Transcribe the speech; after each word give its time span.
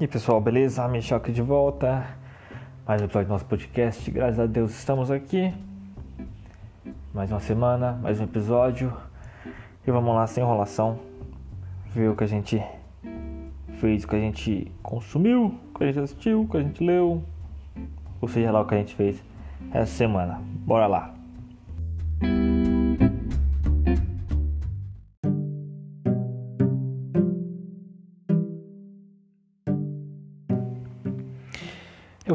E 0.00 0.08
pessoal, 0.08 0.40
beleza? 0.40 0.88
Michel 0.88 1.18
aqui 1.18 1.30
de 1.30 1.42
volta. 1.42 2.06
Mais 2.88 3.02
um 3.02 3.04
episódio 3.04 3.28
do 3.28 3.32
nosso 3.32 3.44
podcast. 3.44 4.10
Graças 4.10 4.40
a 4.40 4.46
Deus 4.46 4.70
estamos 4.70 5.10
aqui. 5.10 5.52
Mais 7.12 7.30
uma 7.30 7.38
semana, 7.38 7.92
mais 8.00 8.18
um 8.18 8.24
episódio. 8.24 8.90
E 9.86 9.90
vamos 9.90 10.14
lá, 10.14 10.26
sem 10.26 10.42
enrolação. 10.42 10.98
Ver 11.94 12.08
o 12.08 12.16
que 12.16 12.24
a 12.24 12.26
gente 12.26 12.64
fez, 13.78 14.04
o 14.04 14.08
que 14.08 14.16
a 14.16 14.20
gente 14.20 14.72
consumiu, 14.82 15.54
o 15.74 15.78
que 15.78 15.84
a 15.84 15.86
gente 15.88 16.00
assistiu, 16.00 16.44
o 16.44 16.48
que 16.48 16.56
a 16.56 16.62
gente 16.62 16.82
leu. 16.82 17.22
Ou 18.22 18.26
seja 18.26 18.50
lá 18.50 18.62
o 18.62 18.66
que 18.66 18.74
a 18.74 18.78
gente 18.78 18.94
fez 18.94 19.22
essa 19.70 19.92
semana. 19.92 20.40
Bora 20.64 20.86
lá. 20.86 21.19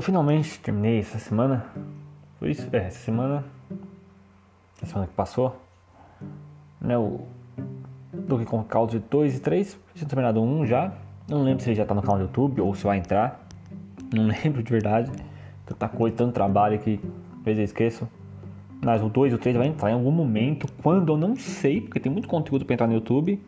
Finalmente 0.06 0.60
terminei 0.60 1.00
essa 1.00 1.18
semana. 1.18 1.66
Foi 2.38 2.52
isso? 2.52 2.70
É, 2.72 2.78
essa 2.78 3.00
semana. 3.00 3.44
A 4.82 4.86
semana 4.86 5.08
que 5.08 5.14
passou. 5.14 5.60
Né, 6.80 6.96
o 6.96 7.22
Donkey 8.14 8.46
Kong 8.46 8.68
Country 8.68 9.00
2 9.00 9.38
e 9.38 9.40
3. 9.40 9.80
Tinha 9.96 10.08
terminado 10.08 10.42
um 10.42 10.64
já. 10.64 10.94
Não 11.28 11.42
lembro 11.42 11.64
se 11.64 11.70
ele 11.70 11.76
já 11.76 11.86
tá 11.86 11.96
no 11.96 12.04
canal 12.04 12.18
do 12.18 12.24
YouTube 12.26 12.62
ou 12.62 12.76
se 12.76 12.84
vai 12.84 13.00
entrar. 13.00 13.44
Não 14.14 14.28
lembro 14.44 14.62
de 14.62 14.72
verdade. 14.72 15.12
Tanta 15.66 15.90
coisa, 15.90 16.16
tanto 16.16 16.34
trabalho 16.34 16.78
que 16.78 17.00
às 17.40 17.44
vezes 17.44 17.60
eu 17.60 17.66
esqueço. 17.66 18.10
Mas 18.84 19.02
o 19.02 19.10
2 19.10 19.32
e 19.32 19.36
o 19.36 19.40
3 19.40 19.58
vai 19.58 19.68
entrar 19.68 19.90
em 19.90 19.94
algum 19.94 20.12
momento. 20.12 20.68
Quando 20.84 21.14
eu 21.14 21.18
não 21.18 21.36
sei, 21.36 21.82
porque 21.82 22.00
tem 22.00 22.12
muito 22.12 22.28
conteúdo 22.28 22.64
para 22.64 22.76
entrar 22.76 22.86
no 22.86 22.94
YouTube. 22.94 23.42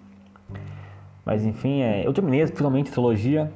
Mas 1.23 1.45
enfim, 1.45 1.81
é, 1.81 2.07
eu 2.07 2.11
terminei 2.13 2.47
finalmente 2.47 2.89
a 2.89 2.93
trilogia. 2.93 3.51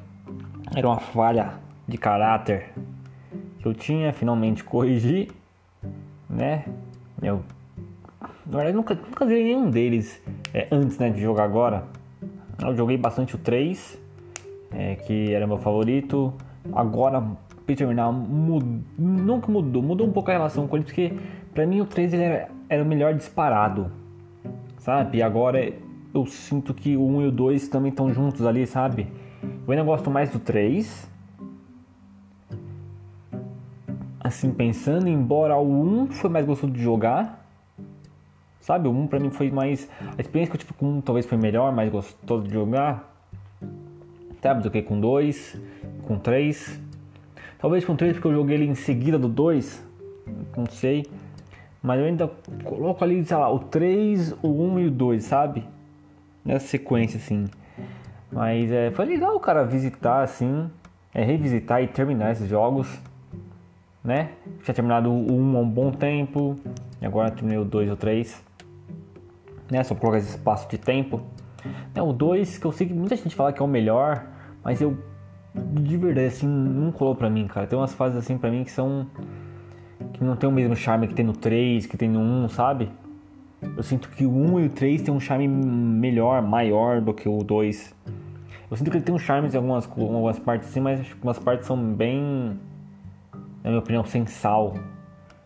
Era 0.76 0.88
uma 0.88 1.00
falha 1.00 1.56
de 1.88 1.98
caráter 1.98 2.72
que 3.62 3.68
eu 3.68 3.74
tinha, 3.74 4.12
finalmente 4.12 4.64
corrigi, 4.64 5.30
né? 6.30 6.66
Eu, 7.22 7.42
na 8.46 8.58
verdade, 8.58 8.76
nunca, 8.76 8.96
nunca 8.96 9.26
zerei 9.26 9.44
nenhum 9.44 9.70
deles 9.70 10.22
é, 10.54 10.68
antes 10.72 10.98
né, 10.98 11.10
de 11.10 11.22
jogar 11.22 11.44
agora. 11.44 11.86
Eu 12.60 12.76
joguei 12.76 12.98
bastante 12.98 13.36
o 13.36 13.38
3, 13.38 14.00
é, 14.72 14.96
que 14.96 15.32
era 15.34 15.46
meu 15.46 15.58
favorito. 15.58 16.34
Agora, 16.74 17.22
pra 17.66 17.76
terminar, 17.76 18.12
nunca 18.12 19.52
mudou, 19.52 19.82
mudou 19.82 20.08
um 20.08 20.12
pouco 20.12 20.30
a 20.32 20.34
relação 20.34 20.68
com 20.68 20.78
ele, 20.78 20.86
porque 20.86 21.14
pra 21.54 21.66
mim 21.66 21.82
o 21.82 21.86
3 21.86 22.14
ele 22.14 22.24
era, 22.24 22.50
era 22.68 22.84
o 22.84 22.86
melhor 22.86 23.14
disparado, 23.14 23.92
sabe? 24.80 25.20
E 25.20 25.24
agora 25.24 25.72
eu 26.14 26.26
sinto 26.26 26.74
que 26.74 26.98
o 26.98 27.08
1 27.08 27.22
e 27.22 27.28
o 27.28 27.32
2 27.32 27.68
também 27.68 27.90
estão 27.90 28.12
juntos 28.14 28.46
ali, 28.46 28.66
sabe? 28.66 29.08
Eu 29.44 29.72
ainda 29.72 29.84
gosto 29.84 30.10
mais 30.10 30.30
do 30.30 30.40
3, 30.40 31.11
assim 34.24 34.52
pensando, 34.52 35.08
embora 35.08 35.58
o 35.58 36.04
1 36.04 36.12
foi 36.12 36.30
mais 36.30 36.46
gostoso 36.46 36.72
de 36.72 36.82
jogar, 36.82 37.44
sabe? 38.60 38.88
O 38.88 38.92
1 38.92 39.08
pra 39.08 39.20
mim 39.20 39.32
foi 39.32 39.50
mais. 39.50 39.90
A 40.18 40.22
experiência 40.22 40.52
que 40.52 40.58
eu 40.58 40.60
tive 40.60 40.74
com 40.74 40.86
o 40.86 40.98
1 40.98 41.02
talvez 41.02 41.26
foi 41.26 41.38
melhor, 41.38 41.74
mais 41.74 41.92
gostoso 41.92 42.44
de 42.48 42.54
jogar, 42.54 43.12
sabe? 44.42 44.62
Do 44.62 44.70
que 44.70 44.82
com 44.82 45.00
2, 45.00 45.60
com 46.08 46.20
3. 46.20 46.80
Talvez 47.60 47.84
com 47.84 47.96
3 47.96 48.14
porque 48.14 48.28
eu 48.28 48.34
joguei 48.34 48.58
ele 48.58 48.68
em 48.68 48.76
seguida 48.76 49.18
do 49.18 49.28
2, 49.28 49.84
não 50.56 50.68
sei. 50.68 51.06
Mas 51.82 52.00
eu 52.00 52.06
ainda 52.06 52.32
coloco 52.64 53.04
ali, 53.04 53.26
sei 53.26 53.38
lá, 53.38 53.52
o 53.52 53.58
3, 53.58 54.36
o 54.44 54.50
1 54.50 54.80
e 54.82 54.88
o 54.88 54.92
2, 54.92 55.24
sabe? 55.24 55.66
Nessa 56.46 56.68
sequência 56.68 57.18
assim. 57.18 57.46
Mas 58.32 58.72
é, 58.72 58.92
foi 58.92 59.06
legal, 59.06 59.38
cara, 59.40 59.64
visitar 59.64 60.22
assim, 60.22 60.70
é, 61.14 61.24
revisitar 61.24 61.82
e 61.84 61.88
terminar 61.88 62.32
esses 62.32 62.48
jogos 62.48 62.88
né? 64.04 64.32
Tinha 64.64 64.74
terminado 64.74 65.12
o 65.12 65.32
1 65.32 65.58
há 65.58 65.60
um 65.60 65.70
bom 65.70 65.92
tempo, 65.92 66.56
e 67.02 67.06
agora 67.06 67.32
terminei 67.32 67.58
o 67.58 67.66
2 67.66 67.90
ou 67.90 67.96
3, 67.96 68.44
né? 69.70 69.84
Só 69.84 69.96
por 69.96 70.14
desse 70.14 70.30
espaço 70.30 70.70
de 70.70 70.78
tempo. 70.78 71.22
É, 71.94 72.02
o 72.02 72.12
2, 72.12 72.58
que 72.58 72.66
eu 72.66 72.72
sei 72.72 72.88
que 72.88 72.94
muita 72.94 73.16
gente 73.16 73.36
fala 73.36 73.54
que 73.54 73.62
é 73.62 73.66
o 73.66 73.68
melhor, 73.68 74.26
mas 74.64 74.82
eu, 74.82 74.98
de 75.56 75.98
verdade, 75.98 76.28
assim, 76.28 76.48
não 76.48 76.92
colou 76.92 77.16
pra 77.16 77.30
mim, 77.30 77.48
cara. 77.48 77.68
Tem 77.68 77.78
umas 77.78 77.94
fases 77.94 78.18
assim 78.18 78.38
pra 78.38 78.50
mim 78.50 78.64
que 78.64 78.72
são. 78.72 79.08
que 80.14 80.24
não 80.24 80.36
tem 80.36 80.50
o 80.50 80.52
mesmo 80.52 80.76
charme 80.76 81.08
que 81.08 81.14
tem 81.14 81.26
no 81.26 81.34
3, 81.34 81.86
que 81.86 81.98
tem 81.98 82.10
no 82.10 82.20
1, 82.20 82.50
sabe? 82.50 82.90
Eu 83.78 83.84
sinto 83.84 84.10
que 84.10 84.26
o 84.26 84.32
1 84.32 84.60
e 84.60 84.66
o 84.66 84.70
3 84.70 85.04
tem 85.04 85.14
um 85.14 85.20
charme 85.20 85.48
melhor, 85.48 86.42
maior 86.42 87.00
do 87.00 87.14
que 87.14 87.30
o 87.30 87.44
2. 87.44 87.94
Eu 88.72 88.78
sinto 88.78 88.90
que 88.90 88.98
ele 88.98 89.04
tem 89.04 89.14
um 89.14 89.20
charme 89.20 89.50
em 89.50 89.56
algumas, 89.56 89.86
algumas 89.86 90.40
partes 90.40 90.70
assim, 90.70 90.80
mas 90.80 91.00
algumas 91.12 91.38
partes 91.38 91.68
são 91.68 91.78
bem 91.78 92.58
na 93.64 93.70
minha 93.70 93.80
opinião, 93.80 94.04
sem 94.04 94.26
sal. 94.26 94.76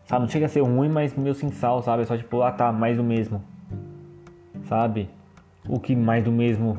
Sabe? 0.05 0.21
Não 0.21 0.29
chega 0.29 0.45
a 0.45 0.49
ser 0.49 0.61
ruim, 0.61 0.89
mas 0.89 1.15
meio 1.15 1.33
sem 1.33 1.49
sal, 1.49 1.81
sabe? 1.81 2.03
É 2.03 2.05
só 2.05 2.15
tipo, 2.15 2.41
ah 2.41 2.51
tá, 2.51 2.71
mais 2.71 2.95
do 2.95 3.03
mesmo. 3.03 3.43
Sabe? 4.65 5.09
O 5.67 5.79
que 5.79 5.95
mais 5.95 6.23
do 6.23 6.31
mesmo 6.31 6.77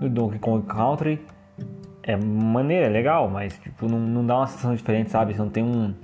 do 0.00 0.08
Donkey 0.08 0.38
Kong 0.38 0.66
Country 0.66 1.20
é 2.02 2.16
maneira, 2.16 2.86
é 2.86 2.88
legal, 2.88 3.28
mas 3.30 3.58
tipo, 3.58 3.86
não, 3.86 3.98
não 3.98 4.26
dá 4.26 4.36
uma 4.36 4.46
sensação 4.46 4.74
diferente, 4.74 5.10
sabe? 5.10 5.34
Você 5.34 5.40
não 5.40 5.50
tem 5.50 5.62
um. 5.62 5.94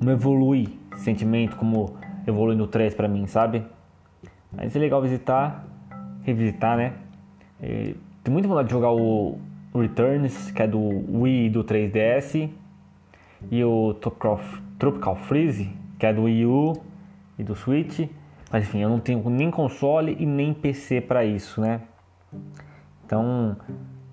Não 0.00 0.12
evolui 0.12 0.78
sentimento 0.96 1.56
como 1.56 1.96
evolui 2.26 2.54
no 2.54 2.66
3 2.66 2.94
pra 2.94 3.08
mim, 3.08 3.26
sabe? 3.26 3.64
Mas 4.50 4.76
é 4.76 4.78
legal 4.78 5.00
visitar, 5.02 5.64
revisitar, 6.22 6.76
né? 6.76 6.92
E, 7.62 7.96
tem 8.22 8.32
muita 8.32 8.48
vontade 8.48 8.68
de 8.68 8.72
jogar 8.72 8.92
o 8.92 9.38
Returns, 9.74 10.50
que 10.50 10.62
é 10.62 10.66
do 10.66 10.78
Wii 10.78 11.46
e 11.46 11.50
do 11.50 11.64
3DS 11.64 12.50
e 13.50 13.64
o 13.64 13.94
Tropical, 13.94 14.40
Tropical 14.78 15.16
Freeze, 15.16 15.70
que 15.98 16.06
é 16.06 16.12
do 16.12 16.22
Wii 16.22 16.46
U 16.46 16.72
e 17.38 17.44
do 17.44 17.54
Switch. 17.54 18.08
Mas 18.50 18.64
enfim, 18.64 18.80
eu 18.80 18.88
não 18.88 19.00
tenho 19.00 19.28
nem 19.30 19.50
console 19.50 20.16
e 20.18 20.26
nem 20.26 20.52
PC 20.52 21.00
para 21.00 21.24
isso, 21.24 21.60
né? 21.60 21.80
Então, 23.04 23.56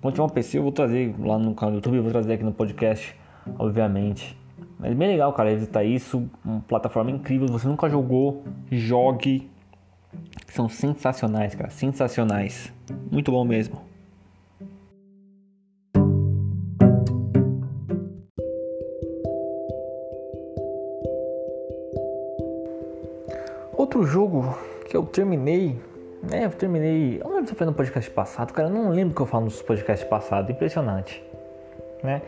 quando 0.00 0.14
tiver 0.14 0.24
um 0.24 0.28
PC, 0.28 0.58
eu 0.58 0.62
vou 0.62 0.72
trazer 0.72 1.14
lá 1.18 1.38
no 1.38 1.54
canal 1.54 1.72
do 1.72 1.76
YouTube, 1.76 1.96
eu 1.96 2.02
vou 2.02 2.12
trazer 2.12 2.34
aqui 2.34 2.44
no 2.44 2.52
podcast, 2.52 3.14
obviamente. 3.58 4.38
Mas 4.78 4.94
bem 4.94 5.08
legal, 5.08 5.30
cara, 5.34 5.54
visitar 5.54 5.84
isso, 5.84 6.26
uma 6.42 6.60
plataforma 6.60 7.10
incrível. 7.10 7.46
Se 7.48 7.52
você 7.52 7.68
nunca 7.68 7.88
jogou, 7.88 8.44
jogue. 8.70 9.50
São 10.48 10.68
sensacionais, 10.68 11.54
cara, 11.54 11.70
sensacionais. 11.70 12.72
Muito 13.10 13.30
bom 13.30 13.44
mesmo. 13.44 13.89
Que 24.90 24.96
eu 24.96 25.04
terminei, 25.04 25.78
né? 26.20 26.46
Eu 26.46 26.50
terminei. 26.50 27.20
Eu 27.20 27.28
não 27.28 27.34
lembro 27.36 27.48
se 27.48 27.54
foi 27.54 27.64
no 27.64 27.72
podcast 27.72 28.10
passado, 28.10 28.52
cara. 28.52 28.68
Eu 28.68 28.74
não 28.74 28.90
lembro 28.90 29.14
que 29.14 29.22
eu 29.22 29.26
falo 29.26 29.44
nos 29.44 29.62
podcasts 29.62 30.06
passados. 30.06 30.50
Impressionante, 30.50 31.22
né? 32.02 32.20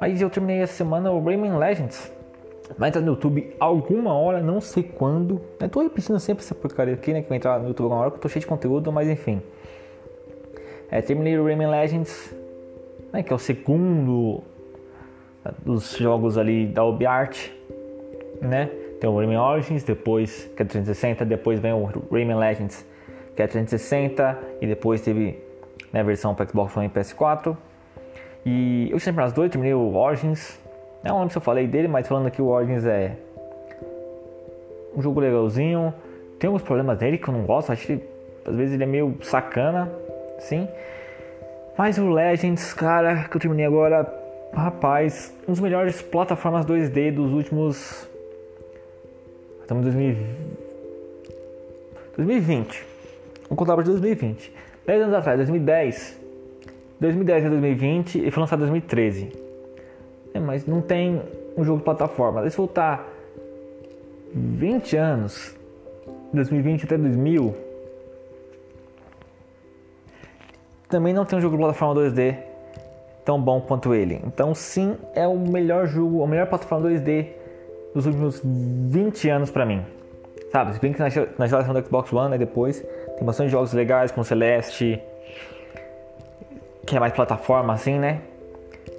Mas 0.00 0.18
eu 0.22 0.30
terminei 0.30 0.62
essa 0.62 0.72
semana 0.72 1.12
o 1.12 1.22
Rayman 1.22 1.58
Legends. 1.58 2.10
Vai 2.78 2.88
entrar 2.88 3.02
no 3.02 3.08
YouTube 3.08 3.54
alguma 3.60 4.14
hora, 4.14 4.40
não 4.40 4.62
sei 4.62 4.82
quando. 4.82 5.42
Eu 5.60 5.68
tô 5.68 5.82
repetindo 5.82 6.18
sempre 6.18 6.42
essa 6.42 6.54
porcaria 6.54 6.94
aqui, 6.94 7.12
né? 7.12 7.20
Que 7.20 7.28
vai 7.28 7.36
entrar 7.36 7.58
no 7.58 7.68
YouTube 7.68 7.84
alguma 7.84 8.00
hora, 8.00 8.10
que 8.10 8.16
eu 8.16 8.22
tô 8.22 8.28
cheio 8.30 8.40
de 8.40 8.46
conteúdo, 8.46 8.90
mas 8.90 9.06
enfim. 9.06 9.42
É, 10.90 11.02
terminei 11.02 11.38
o 11.38 11.44
Rayman 11.44 11.68
Legends, 11.68 12.34
né? 13.12 13.22
Que 13.22 13.30
é 13.30 13.36
o 13.36 13.38
segundo 13.38 14.42
dos 15.58 15.96
jogos 15.96 16.38
ali 16.38 16.66
da 16.66 16.82
UbiArt, 16.82 17.50
né? 18.40 18.70
Tem 19.00 19.08
o 19.08 19.16
Rayman 19.16 19.38
Origins, 19.38 19.82
depois 19.82 20.50
que 20.54 20.62
é 20.62 20.64
360, 20.64 21.24
depois 21.24 21.58
vem 21.58 21.72
o 21.72 21.84
Rayman 22.12 22.36
Legends, 22.36 22.84
que 23.34 23.40
é 23.40 23.46
360, 23.46 24.38
e 24.60 24.66
depois 24.66 25.00
teve 25.00 25.42
né, 25.90 26.00
a 26.00 26.02
versão 26.02 26.34
para 26.34 26.46
Xbox 26.46 26.76
One 26.76 26.86
e 26.86 26.90
PS4. 26.90 27.56
E 28.44 28.88
eu 28.90 29.00
sempre 29.00 29.22
nas 29.22 29.32
dois, 29.32 29.50
terminei 29.50 29.72
o 29.72 29.94
Origins. 29.94 30.60
Não 31.02 31.16
lembro 31.16 31.30
se 31.30 31.38
eu 31.38 31.42
falei 31.42 31.66
dele, 31.66 31.88
mas 31.88 32.06
falando 32.06 32.30
que 32.30 32.42
o 32.42 32.48
Origins 32.48 32.84
é 32.84 33.16
um 34.94 35.00
jogo 35.00 35.18
legalzinho. 35.18 35.94
Tem 36.38 36.48
alguns 36.48 36.62
problemas 36.62 36.98
dele 36.98 37.16
que 37.16 37.26
eu 37.26 37.32
não 37.32 37.44
gosto, 37.44 37.72
acho 37.72 37.86
que 37.86 38.00
às 38.44 38.54
vezes 38.54 38.74
ele 38.74 38.84
é 38.84 38.86
meio 38.86 39.16
sacana, 39.22 39.90
sim. 40.38 40.68
Mas 41.76 41.96
o 41.96 42.10
Legends, 42.10 42.74
cara, 42.74 43.24
que 43.24 43.36
eu 43.36 43.40
terminei 43.40 43.64
agora, 43.64 44.06
rapaz, 44.52 45.34
um 45.48 45.52
dos 45.52 45.60
melhores 45.60 46.02
plataformas 46.02 46.66
2D 46.66 47.14
dos 47.14 47.32
últimos 47.32 48.09
Estamos 49.70 49.86
em 49.86 50.26
2020. 52.16 52.84
Vamos 53.44 53.56
contar 53.56 53.76
para 53.76 53.84
2020. 53.84 54.52
10 54.84 55.02
anos 55.02 55.14
atrás, 55.14 55.36
2010. 55.36 56.20
2010 56.98 57.46
a 57.46 57.48
2020 57.50 58.26
e 58.26 58.30
foi 58.32 58.40
lançado 58.40 58.58
em 58.58 58.66
2013. 58.66 59.32
É, 60.34 60.40
mas 60.40 60.66
não 60.66 60.80
tem 60.80 61.22
um 61.56 61.62
jogo 61.62 61.78
de 61.78 61.84
plataforma. 61.84 62.50
Se 62.50 62.56
voltar 62.56 63.08
20 64.34 64.96
anos, 64.96 65.54
2020 66.32 66.86
até 66.86 66.98
2000, 66.98 67.54
também 70.88 71.14
não 71.14 71.24
tem 71.24 71.38
um 71.38 71.42
jogo 71.42 71.54
de 71.54 71.62
plataforma 71.62 71.94
2D 72.00 72.38
tão 73.24 73.40
bom 73.40 73.60
quanto 73.60 73.94
ele. 73.94 74.20
Então, 74.26 74.52
sim, 74.52 74.96
é 75.14 75.28
o 75.28 75.38
melhor 75.38 75.86
jogo, 75.86 76.24
o 76.24 76.26
melhor 76.26 76.48
plataforma 76.48 76.90
2D 76.90 77.38
dos 77.94 78.06
últimos 78.06 78.40
20 78.44 79.28
anos 79.28 79.50
para 79.50 79.64
mim. 79.66 79.84
Sabe, 80.52 80.74
se 80.74 80.80
bem 80.80 80.92
que 80.92 80.98
na, 80.98 81.08
na 81.38 81.46
geração 81.46 81.72
do 81.72 81.84
Xbox 81.84 82.12
One, 82.12 82.30
né, 82.30 82.38
depois, 82.38 82.84
tem 83.16 83.24
bastante 83.24 83.50
jogos 83.50 83.72
legais 83.72 84.10
como 84.10 84.24
Celeste, 84.24 85.00
que 86.86 86.96
é 86.96 87.00
mais 87.00 87.12
plataforma 87.12 87.72
assim, 87.72 87.98
né? 87.98 88.20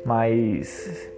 Mas 0.05 1.09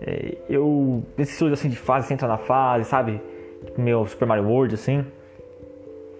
é, 0.00 0.36
eu 0.48 1.02
nesse 1.16 1.32
estilo 1.32 1.52
assim 1.52 1.68
de 1.68 1.76
fase, 1.76 2.08
você 2.08 2.14
entra 2.14 2.26
na 2.26 2.36
fase, 2.36 2.84
sabe? 2.84 3.20
Tipo 3.64 3.80
meu 3.80 4.06
Super 4.06 4.26
Mario 4.26 4.48
World 4.48 4.74
assim. 4.74 5.04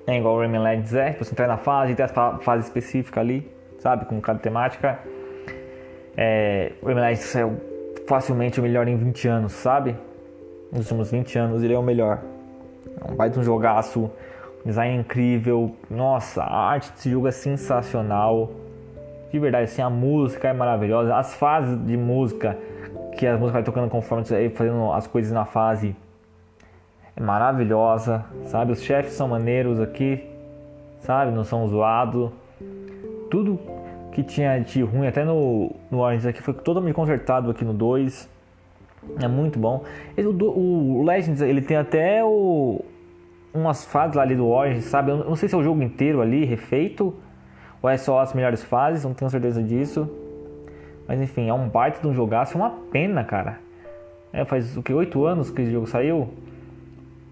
É 0.07 0.17
igual 0.17 0.37
o 0.37 0.39
Rayman 0.39 0.63
Legends 0.63 0.95
é, 0.95 1.13
você 1.13 1.33
entra 1.33 1.49
na 1.49 1.57
fase, 1.57 1.95
tem 1.95 2.05
a 2.05 2.39
fase 2.39 2.65
específica 2.65 3.21
ali, 3.21 3.51
sabe? 3.81 4.05
Com 4.05 4.21
cada 4.21 4.39
temática. 4.39 5.01
É, 6.17 6.73
o 6.81 6.87
Rayman 6.87 7.03
Legends 7.03 7.27
saiu 7.27 7.57
facilmente 8.07 8.61
o 8.61 8.63
melhor 8.63 8.87
em 8.87 8.97
20 8.97 9.27
anos, 9.27 9.53
sabe? 9.53 9.97
Nos 10.77 10.85
últimos 10.85 11.11
20 11.11 11.39
anos 11.39 11.63
ele 11.63 11.73
é 11.73 11.79
o 11.79 11.83
melhor. 11.83 12.21
É 13.01 13.11
um 13.11 13.17
baita 13.17 13.41
um 13.41 13.43
jogaço, 13.43 14.11
design 14.63 14.99
incrível. 14.99 15.75
Nossa, 15.89 16.43
a 16.43 16.69
arte 16.69 16.93
desse 16.93 17.11
jogo 17.11 17.27
é 17.27 17.31
sensacional. 17.31 18.51
De 19.33 19.39
verdade, 19.39 19.65
assim, 19.65 19.81
a 19.81 19.89
música 19.89 20.49
é 20.49 20.53
maravilhosa. 20.53 21.17
As 21.17 21.35
fases 21.35 21.83
de 21.87 21.97
música, 21.97 22.59
que 23.17 23.27
a 23.27 23.39
música 23.39 23.55
vai 23.55 23.63
tocando 23.63 23.89
conforme 23.89 24.27
você 24.27 24.35
vai 24.35 24.51
fazendo 24.51 24.93
as 24.93 25.07
coisas 25.07 25.33
na 25.33 25.47
fase 25.47 25.97
é 27.17 27.23
maravilhosa, 27.23 28.27
sabe? 28.45 28.73
Os 28.73 28.83
chefes 28.83 29.15
são 29.15 29.27
maneiros 29.27 29.81
aqui, 29.81 30.23
sabe? 31.01 31.33
Não 31.33 31.43
são 31.43 31.67
zoados. 31.67 32.31
Tudo 33.31 33.59
que 34.13 34.23
tinha 34.23 34.59
de 34.59 34.83
ruim, 34.83 35.07
até 35.07 35.25
no, 35.25 35.75
no 35.91 36.01
Orange 36.01 36.29
aqui, 36.29 36.43
foi 36.43 36.53
totalmente 36.53 36.95
consertado 36.95 37.51
aqui 37.51 37.65
no 37.65 37.73
2. 37.73 38.36
É 39.21 39.29
muito 39.29 39.59
bom. 39.59 39.85
Esse, 40.17 40.27
o, 40.27 40.33
o, 40.33 41.03
Legends, 41.05 41.41
ele 41.41 41.63
tem 41.63 41.77
até 41.77 42.23
o, 42.25 42.85
umas 43.55 43.85
fases 43.85 44.17
ali 44.17 44.35
do 44.35 44.47
Orange, 44.47 44.83
sabe? 44.83 45.11
Eu 45.11 45.19
não 45.19 45.37
sei 45.37 45.49
se 45.49 45.55
é 45.55 45.59
o 45.59 45.63
jogo 45.63 45.83
inteiro 45.83 46.21
ali, 46.21 46.45
refeito, 46.45 47.15
ou 47.81 47.89
é 47.89 47.97
só 47.97 48.21
as 48.21 48.35
melhores 48.35 48.63
fases, 48.63 49.05
não 49.05 49.15
tenho 49.15 49.31
certeza 49.31 49.63
disso. 49.63 50.09
Mas 51.07 51.21
enfim, 51.21 51.49
é 51.49 51.55
um 51.55 51.69
baita 51.69 52.01
de 52.01 52.07
um 52.07 52.15
jogaço, 52.15 52.55
é 52.55 52.61
uma 52.61 52.71
pena, 52.91 53.25
cara. 53.25 53.59
É, 54.33 54.45
faz 54.45 54.77
o 54.77 54.83
que? 54.83 54.93
8 54.93 55.25
anos 55.25 55.51
que 55.51 55.63
esse 55.63 55.71
jogo 55.71 55.87
saiu? 55.87 56.29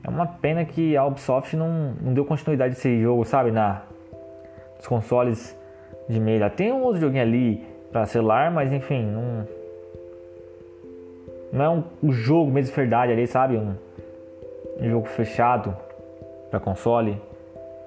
É 0.03 0.09
uma 0.09 0.27
pena 0.27 0.65
que 0.65 0.97
a 0.97 1.05
Ubisoft 1.05 1.57
não, 1.57 1.95
não 2.01 2.15
deu 2.15 2.25
continuidade 2.25 2.75
desse 2.75 3.01
jogo, 3.01 3.25
sabe? 3.25 3.51
Na, 3.51 3.83
nos 4.77 4.87
consoles 4.87 5.59
de 6.09 6.21
meia. 6.21 6.49
Tem 6.51 6.73
um 6.73 6.83
outro 6.83 7.01
joguinho 7.01 7.23
ali 7.23 7.67
para 7.91 8.07
celular, 8.07 8.51
mas 8.51 8.73
enfim, 8.73 9.05
não, 9.05 9.47
não 11.55 11.65
é 11.65 11.71
um, 11.71 11.85
um 12.03 12.13
jogo 12.13 12.51
mesmo 12.51 12.71
de 12.71 12.77
verdade 12.77 13.13
ali, 13.13 13.27
sabe? 13.29 13.57
Um, 13.57 13.75
um 14.81 14.91
jogo 14.91 15.07
fechado 15.07 15.75
para 16.51 16.59
console. 16.59 17.17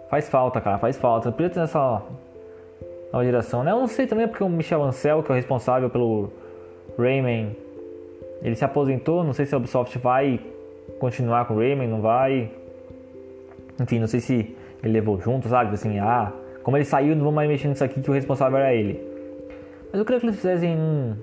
Faz 0.10 0.30
falta, 0.30 0.62
cara, 0.62 0.78
faz 0.78 0.98
falta. 0.98 1.32
Podia 1.34 1.50
ter 1.50 1.60
nessa 1.60 2.02
nova 3.12 3.26
geração, 3.26 3.66
né? 3.66 3.72
Eu 3.72 3.80
não 3.80 3.88
sei 3.88 4.08
também 4.08 4.26
porque 4.26 4.42
o 4.42 4.48
Michel 4.48 4.82
Ancel, 4.82 5.22
que 5.22 5.30
é 5.30 5.34
o 5.34 5.36
responsável 5.36 5.90
pelo 5.90 6.32
Rayman, 6.98 7.58
ele 8.42 8.56
se 8.56 8.64
aposentou. 8.64 9.22
Não 9.22 9.34
sei 9.34 9.46
se 9.46 9.54
a 9.54 9.58
Ubisoft 9.58 9.98
vai 9.98 10.40
continuar 10.98 11.46
com 11.46 11.56
o 11.56 11.58
Rayman, 11.58 11.90
não 11.90 12.00
vai. 12.00 12.50
Enfim, 13.82 14.00
não 14.00 14.08
sei 14.08 14.22
se 14.22 14.56
ele 14.82 14.94
levou 14.94 15.20
junto, 15.20 15.50
sabe? 15.50 15.74
Assim, 15.74 16.00
ah, 16.00 16.32
como 16.64 16.78
ele 16.78 16.86
saiu, 16.86 17.18
não 17.18 17.24
vou 17.24 17.34
mais 17.34 17.50
mexer 17.50 17.68
nisso 17.68 17.84
aqui 17.84 18.02
que 18.02 18.10
o 18.10 18.14
responsável 18.14 18.58
era 18.58 18.74
ele. 18.74 18.98
Mas 19.92 20.00
eu 20.00 20.06
queria 20.06 20.22
que 20.22 20.26
eles 20.26 20.38
fizessem 20.38 20.74
um, 20.78 21.16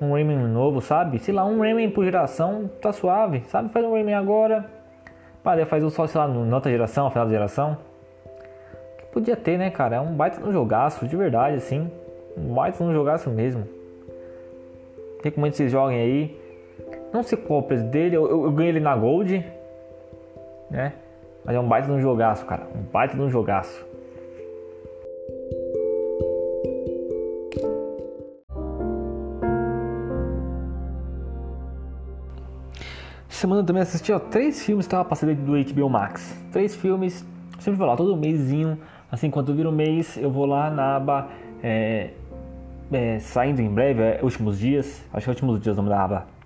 um 0.00 0.12
Rayman 0.12 0.38
novo, 0.48 0.80
sabe? 0.80 1.18
Sei 1.18 1.32
lá, 1.32 1.44
um 1.44 1.60
Rayman 1.60 1.90
por 1.90 2.04
geração, 2.04 2.70
tá 2.80 2.92
suave, 2.92 3.42
sabe? 3.48 3.70
Faz 3.70 3.84
um 3.84 3.92
Rayman 3.92 4.14
agora, 4.14 4.66
pá, 5.42 5.54
faz 5.66 5.82
o 5.82 5.90
só, 5.90 6.06
sei 6.06 6.20
lá, 6.20 6.28
na 6.28 6.54
outra 6.54 6.70
geração, 6.70 7.10
final 7.10 7.26
da 7.26 7.32
geração. 7.32 7.78
Que 8.98 9.04
podia 9.12 9.36
ter, 9.36 9.58
né, 9.58 9.70
cara? 9.70 9.96
É 9.96 10.00
um 10.00 10.14
baita 10.14 10.40
no 10.40 10.52
jogaço, 10.52 11.06
de 11.06 11.16
verdade, 11.16 11.56
assim. 11.56 11.90
Um 12.36 12.52
baita 12.54 12.82
no 12.84 12.92
jogaço 12.92 13.30
mesmo. 13.30 13.66
Recomendo 15.22 15.52
que 15.52 15.56
vocês 15.56 15.72
joguem 15.72 15.98
aí. 15.98 16.40
Não 17.12 17.22
sei 17.22 17.38
qual 17.38 17.62
dele, 17.62 18.16
eu, 18.16 18.28
eu, 18.28 18.44
eu 18.44 18.52
ganhei 18.52 18.72
ele 18.72 18.80
na 18.80 18.94
Gold, 18.94 19.44
né? 20.70 20.92
Mas 21.44 21.54
é 21.54 21.60
um 21.60 21.66
baita 21.66 21.90
um 21.90 22.00
jogaço, 22.00 22.44
cara. 22.44 22.64
Um 22.74 22.82
baita 22.82 23.16
um 23.16 23.30
jogaço. 23.30 23.86
Semana 33.36 33.62
também 33.62 33.82
assisti 33.82 34.12
ó, 34.12 34.18
três 34.18 34.64
filmes 34.64 34.86
que 34.86 34.88
estava 34.88 35.04
passando 35.08 35.34
do 35.34 35.52
HBO 35.52 35.90
Max. 35.90 36.36
Três 36.50 36.74
filmes, 36.74 37.24
sempre 37.58 37.78
vou 37.78 37.86
lá, 37.86 37.96
todo 37.96 38.16
mêsinho. 38.16 38.78
Assim, 39.10 39.30
quando 39.30 39.54
vira 39.54 39.68
o 39.68 39.72
mês, 39.72 40.16
eu 40.16 40.30
vou 40.30 40.46
lá 40.46 40.70
na 40.70 40.96
aba 40.96 41.28
é, 41.62 42.10
é, 42.90 43.18
saindo 43.18 43.60
em 43.60 43.68
breve, 43.68 44.02
é, 44.02 44.20
últimos 44.22 44.58
dias. 44.58 45.04
Acho 45.12 45.24
que 45.24 45.30
é 45.30 45.32
últimos 45.32 45.60
dias 45.60 45.76
o 45.76 45.82
nome 45.82 45.90
da 45.90 46.02
aba 46.02 46.36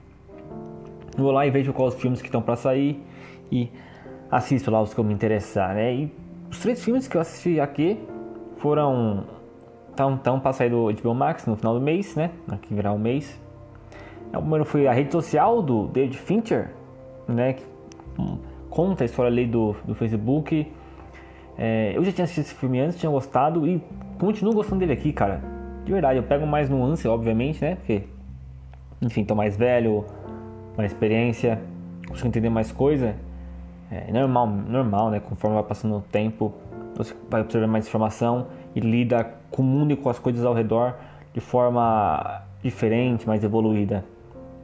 vou 1.16 1.32
lá 1.32 1.46
e 1.46 1.50
vejo 1.50 1.72
quais 1.72 1.94
os 1.94 2.00
filmes 2.00 2.20
que 2.20 2.28
estão 2.28 2.42
para 2.42 2.56
sair 2.56 3.00
e 3.50 3.70
assisto 4.30 4.70
lá 4.70 4.80
os 4.80 4.94
que 4.94 5.00
eu 5.00 5.04
me 5.04 5.12
interessar, 5.12 5.74
né? 5.74 5.94
E 5.94 6.12
os 6.50 6.58
três 6.60 6.82
filmes 6.82 7.06
que 7.06 7.16
eu 7.16 7.20
assisti 7.20 7.60
aqui 7.60 7.98
foram 8.58 9.24
tão 9.94 10.16
tão 10.16 10.40
para 10.40 10.52
sair 10.52 10.70
do 10.70 10.90
HBO 10.92 11.14
Max 11.14 11.46
no 11.46 11.56
final 11.56 11.74
do 11.74 11.80
mês, 11.80 12.14
né? 12.16 12.30
Aqui 12.50 12.74
virar 12.74 12.92
um 12.92 12.98
mês. 12.98 13.40
O 14.32 14.38
primeiro 14.38 14.64
foi 14.64 14.86
a 14.86 14.92
rede 14.92 15.12
social 15.12 15.60
do 15.60 15.88
David 15.88 16.16
Fincher, 16.16 16.70
né? 17.34 17.54
Que 17.54 17.64
hum, 18.18 18.38
conta 18.68 19.04
a 19.04 19.06
história 19.06 19.30
ali 19.30 19.46
do, 19.46 19.74
do 19.84 19.94
Facebook. 19.94 20.70
É, 21.58 21.92
eu 21.94 22.04
já 22.04 22.12
tinha 22.12 22.24
assistido 22.24 22.44
esse 22.44 22.54
filme 22.54 22.80
antes, 22.80 22.98
tinha 22.98 23.10
gostado 23.10 23.66
e 23.66 23.82
continuo 24.18 24.54
gostando 24.54 24.80
dele 24.80 24.92
aqui, 24.92 25.12
cara. 25.12 25.42
De 25.84 25.92
verdade, 25.92 26.18
eu 26.18 26.22
pego 26.22 26.46
mais 26.46 26.70
nuance, 26.70 27.06
obviamente, 27.08 27.60
né? 27.62 27.76
Porque, 27.76 28.04
enfim, 29.02 29.24
tô 29.24 29.34
mais 29.34 29.56
velho, 29.56 30.04
mais 30.76 30.92
experiência, 30.92 31.60
consigo 32.08 32.28
entender 32.28 32.48
mais 32.48 32.72
coisa, 32.72 33.14
é 33.90 34.12
normal, 34.12 34.46
normal, 34.46 35.10
né? 35.10 35.20
Conforme 35.20 35.56
vai 35.56 35.64
passando 35.64 35.96
o 35.96 36.00
tempo, 36.00 36.54
você 36.96 37.14
vai 37.28 37.40
observar 37.40 37.66
mais 37.66 37.86
informação 37.86 38.46
e 38.74 38.80
lida 38.80 39.24
com 39.50 39.62
o 39.62 39.64
mundo 39.64 39.92
e 39.92 39.96
com 39.96 40.08
as 40.08 40.18
coisas 40.18 40.44
ao 40.44 40.54
redor 40.54 40.94
de 41.34 41.40
forma 41.40 42.42
diferente, 42.62 43.26
mais 43.26 43.42
evoluída, 43.42 44.04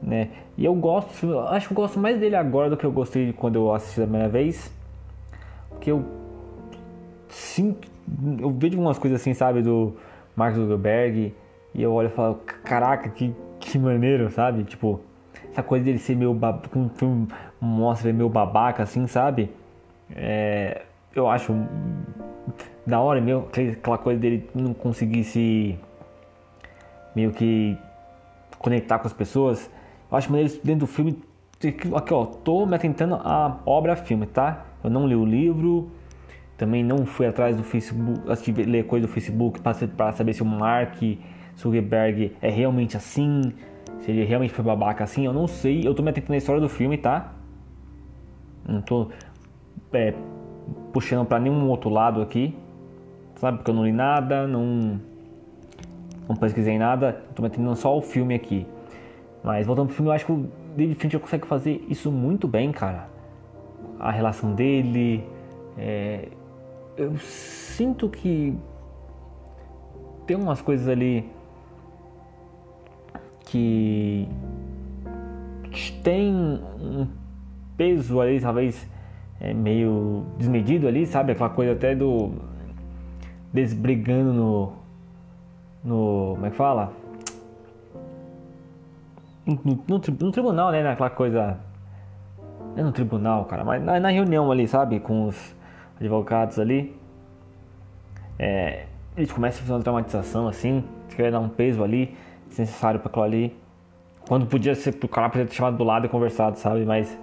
né? 0.01 0.29
E 0.57 0.65
eu 0.65 0.73
gosto, 0.73 1.39
acho 1.39 1.67
que 1.67 1.73
eu 1.73 1.75
gosto 1.75 1.99
mais 1.99 2.19
dele 2.19 2.35
agora 2.35 2.69
do 2.69 2.77
que 2.77 2.85
eu 2.85 2.91
gostei 2.91 3.33
quando 3.33 3.55
eu 3.55 3.73
assisti 3.73 3.99
da 3.99 4.05
primeira 4.05 4.29
vez, 4.29 4.71
porque 5.69 5.91
eu 5.91 6.03
sinto, 7.29 7.87
eu 8.39 8.49
vejo 8.49 8.75
algumas 8.75 8.97
coisas 8.97 9.21
assim, 9.21 9.33
sabe, 9.33 9.61
do 9.61 9.95
Mark 10.35 10.55
Zuckerberg 10.55 11.33
e 11.73 11.83
eu 11.83 11.93
olho 11.93 12.07
e 12.07 12.11
falo, 12.11 12.35
caraca, 12.63 13.09
que, 13.09 13.33
que 13.59 13.77
maneiro, 13.77 14.29
sabe? 14.31 14.63
Tipo, 14.63 14.99
essa 15.51 15.63
coisa 15.63 15.85
dele 15.85 15.99
ser 15.99 16.15
meio 16.15 16.37
como 16.71 16.85
o 16.85 16.89
filme 16.89 17.27
mostra 17.59 18.09
ele 18.09 18.17
meio 18.17 18.29
babaca 18.29 18.83
assim, 18.83 19.07
sabe? 19.07 19.51
É, 20.15 20.83
eu 21.15 21.29
acho 21.29 21.53
da 22.85 22.99
hora 22.99 23.19
meio 23.19 23.47
aquela 23.51 23.97
coisa 23.97 24.19
dele 24.19 24.49
não 24.55 24.73
conseguir 24.73 25.23
se 25.23 25.77
meio 27.15 27.31
que 27.31 27.77
conectar 28.59 28.99
com 28.99 29.07
as 29.07 29.13
pessoas. 29.13 29.69
Eu 30.11 30.17
acho 30.17 30.31
maneiro 30.31 30.53
dentro 30.63 30.81
do 30.81 30.87
filme. 30.87 31.17
Aqui 31.95 32.13
ó, 32.13 32.25
tô 32.25 32.65
me 32.65 32.75
atentando 32.75 33.15
a 33.15 33.59
obra 33.65 33.95
filme, 33.95 34.25
tá? 34.27 34.65
Eu 34.83 34.89
não 34.89 35.07
li 35.07 35.15
o 35.15 35.25
livro, 35.25 35.89
também 36.55 36.83
não 36.83 37.05
fui 37.05 37.25
atrás 37.25 37.57
do 37.57 37.63
Facebook, 37.63 38.31
assistir, 38.31 38.53
ler 38.65 38.85
coisa 38.85 39.07
do 39.07 39.11
Facebook 39.11 39.59
para 39.59 40.11
saber 40.11 40.33
se 40.33 40.43
o 40.43 40.45
Mark 40.45 41.01
Zuckerberg 41.57 42.35
é 42.41 42.49
realmente 42.49 42.95
assim, 42.95 43.41
se 44.01 44.11
ele 44.11 44.23
realmente 44.23 44.53
foi 44.53 44.63
babaca 44.63 45.03
assim, 45.03 45.25
eu 45.25 45.33
não 45.33 45.47
sei. 45.47 45.81
Eu 45.85 45.95
tô 45.95 46.03
me 46.03 46.09
atentando 46.09 46.31
na 46.31 46.37
história 46.37 46.61
do 46.61 46.69
filme, 46.69 46.97
tá? 46.97 47.33
Não 48.67 48.81
tô 48.81 49.09
é, 49.93 50.13
puxando 50.93 51.25
para 51.25 51.39
nenhum 51.39 51.67
outro 51.69 51.89
lado 51.89 52.21
aqui. 52.21 52.55
Sabe? 53.35 53.57
Porque 53.57 53.69
eu 53.69 53.75
não 53.75 53.85
li 53.85 53.91
nada, 53.91 54.47
não, 54.47 54.99
não 56.27 56.35
pesquisei 56.35 56.77
nada. 56.77 57.21
Tô 57.35 57.41
me 57.41 57.47
atentando 57.47 57.75
só 57.75 57.89
ao 57.89 58.01
filme 58.01 58.33
aqui. 58.33 58.65
Mas 59.47 59.65
voltando 59.65 59.87
pro 59.87 59.95
filme, 59.95 60.09
eu 60.09 60.13
acho 60.13 60.25
que 60.25 60.31
o 60.33 60.51
David 60.75 60.99
Fincher 60.99 61.21
consegue 61.21 61.47
fazer 61.47 61.81
isso 61.87 62.11
muito 62.11 62.49
bem, 62.49 62.69
cara. 62.69 63.07
A 63.97 64.11
relação 64.11 64.53
dele. 64.53 65.23
É, 65.77 66.27
eu 66.97 67.17
sinto 67.17 68.09
que 68.09 68.53
tem 70.25 70.35
umas 70.35 70.61
coisas 70.61 70.85
ali 70.89 71.29
que 73.45 74.27
tem 76.03 76.33
um 76.33 77.07
peso 77.77 78.19
ali, 78.19 78.41
talvez 78.41 78.85
é, 79.39 79.53
meio 79.53 80.25
desmedido 80.37 80.89
ali, 80.89 81.05
sabe? 81.05 81.31
Aquela 81.31 81.51
coisa 81.51 81.71
até 81.71 81.95
do. 81.95 82.33
desbrigando 83.53 84.33
no. 84.33 84.73
no. 85.85 86.33
como 86.33 86.45
é 86.47 86.49
que 86.49 86.57
fala? 86.57 87.06
No, 89.47 89.83
no, 89.87 90.01
no 90.19 90.31
tribunal, 90.31 90.71
né? 90.71 90.83
Naquela 90.83 91.09
coisa. 91.09 91.57
É 92.75 92.83
no 92.83 92.91
tribunal, 92.91 93.45
cara, 93.45 93.63
mas 93.63 93.83
na, 93.83 93.99
na 93.99 94.09
reunião 94.09 94.51
ali, 94.51 94.67
sabe? 94.67 94.99
Com 94.99 95.27
os 95.27 95.55
advogados 95.99 96.59
ali. 96.59 96.95
É, 98.37 98.85
eles 99.15 99.31
começam 99.31 99.59
a 99.59 99.61
fazer 99.61 99.73
uma 99.73 99.79
dramatização 99.79 100.47
assim, 100.47 100.83
querer 101.15 101.31
dar 101.31 101.39
um 101.39 101.49
peso 101.49 101.83
ali, 101.83 102.15
desnecessário 102.47 102.99
para 102.99 103.09
aquilo 103.09 103.23
ali. 103.23 103.55
Quando 104.27 104.45
podia 104.45 104.75
ser 104.75 104.91
pro 104.91 105.07
cara 105.07 105.29
podia 105.29 105.47
ter 105.47 105.55
chamado 105.55 105.77
do 105.77 105.83
lado 105.83 106.05
e 106.05 106.09
conversado, 106.09 106.59
sabe? 106.59 106.85
Mas 106.85 107.17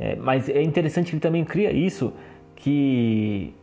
é, 0.00 0.16
mas 0.16 0.48
é 0.48 0.62
interessante 0.62 1.06
que 1.06 1.16
ele 1.16 1.20
também 1.20 1.44
cria 1.44 1.72
isso 1.72 2.12
que 2.54 3.54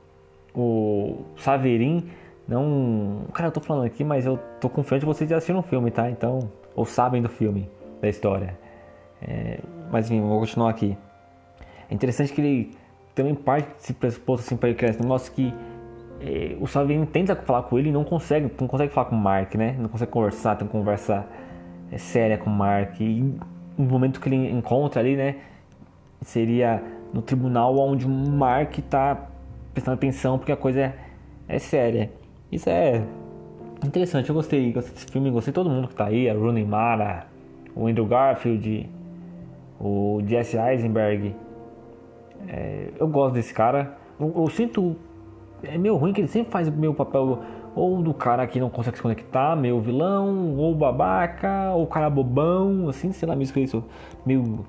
o 0.53 1.23
Saverin 1.37 2.09
não. 2.47 3.21
Cara, 3.33 3.47
eu 3.47 3.51
tô 3.51 3.61
falando 3.61 3.85
aqui, 3.85 4.03
mas 4.03 4.25
eu 4.25 4.37
tô 4.59 4.69
confiante 4.69 5.01
que 5.01 5.05
vocês 5.05 5.29
já 5.29 5.37
assistiram 5.37 5.59
o 5.59 5.63
filme, 5.63 5.91
tá? 5.91 6.09
Então, 6.09 6.51
ou 6.75 6.85
sabem 6.85 7.21
do 7.21 7.29
filme, 7.29 7.69
da 8.05 8.09
história. 8.09 8.57
É, 9.21 9.59
mas 9.91 10.09
enfim, 10.09 10.21
vou 10.21 10.39
continuar 10.39 10.69
aqui. 10.69 10.97
É 11.89 11.93
interessante 11.93 12.33
que 12.33 12.41
ele 12.41 12.77
também 13.13 13.33
parte 13.33 13.69
desse 13.75 13.93
pressuposto 13.93 14.45
assim 14.45 14.57
para 14.57 14.69
ele 14.69 14.77
criar 14.77 14.91
esse 14.91 15.01
negócio 15.01 15.31
que 15.31 15.53
é, 16.19 16.55
o 16.59 16.67
Saverin 16.67 17.05
tenta 17.05 17.35
falar 17.35 17.63
com 17.63 17.77
ele 17.77 17.89
e 17.89 17.91
não 17.91 18.03
consegue, 18.03 18.51
não 18.59 18.67
consegue 18.67 18.93
falar 18.93 19.07
com 19.07 19.15
o 19.15 19.19
Mark, 19.19 19.55
né? 19.55 19.75
Não 19.79 19.89
consegue 19.89 20.11
conversar, 20.11 20.55
tem 20.55 20.65
uma 20.65 20.71
conversa 20.71 21.25
é, 21.91 21.97
séria 21.97 22.37
com 22.37 22.49
o 22.49 22.53
Mark. 22.53 22.99
E 22.99 23.35
no 23.77 23.85
momento 23.85 24.19
que 24.19 24.29
ele 24.29 24.49
encontra 24.49 25.01
ali, 25.01 25.15
né? 25.15 25.35
Seria 26.21 26.83
no 27.13 27.21
tribunal 27.21 27.77
onde 27.77 28.05
o 28.05 28.09
Mark 28.09 28.77
está 28.77 29.27
prestando 29.73 29.95
atenção 29.95 30.37
porque 30.37 30.51
a 30.51 30.57
coisa 30.57 30.81
é, 30.81 30.95
é 31.47 31.59
séria. 31.59 32.11
Isso 32.51 32.69
é 32.69 33.03
interessante, 33.83 34.29
eu 34.29 34.35
gostei, 34.35 34.71
gostei 34.71 34.93
desse 34.93 35.05
filme, 35.07 35.29
gostei 35.29 35.51
de 35.51 35.55
todo 35.55 35.69
mundo 35.69 35.87
que 35.87 35.95
tá 35.95 36.05
aí, 36.05 36.29
a 36.29 36.33
Rooney 36.33 36.65
Mara, 36.65 37.27
o 37.75 37.87
Andrew 37.87 38.05
Garfield, 38.05 38.89
o 39.79 40.21
Jesse 40.25 40.57
Eisenberg. 40.57 41.35
É, 42.47 42.89
eu 42.99 43.07
gosto 43.07 43.33
desse 43.33 43.53
cara. 43.53 43.97
Eu, 44.19 44.33
eu, 44.35 44.49
sinto. 44.49 44.95
É 45.63 45.77
meio 45.77 45.95
ruim 45.95 46.13
que 46.13 46.21
ele 46.21 46.27
sempre 46.27 46.51
faz 46.51 46.67
o 46.67 46.71
meu 46.71 46.93
papel 46.93 47.39
ou 47.75 48.01
do 48.01 48.13
cara 48.13 48.47
que 48.47 48.59
não 48.59 48.69
consegue 48.69 48.97
se 48.97 49.03
conectar, 49.03 49.55
meio 49.55 49.79
vilão, 49.81 50.55
ou 50.55 50.73
babaca, 50.73 51.73
ou 51.73 51.85
cara 51.87 52.09
bobão, 52.09 52.87
assim, 52.87 53.11
sei 53.11 53.27
lá, 53.27 53.35
mesmo 53.35 53.59
isso, 53.61 53.83
meio. 54.25 54.65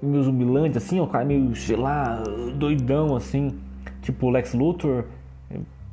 meio 0.00 0.22
zumbilante, 0.22 0.78
assim, 0.78 1.00
ou 1.00 1.06
cara 1.06 1.24
meio, 1.24 1.54
sei 1.56 1.76
lá, 1.76 2.22
doidão, 2.54 3.16
assim, 3.16 3.58
tipo 4.02 4.30
Lex 4.30 4.54
Luthor 4.54 5.04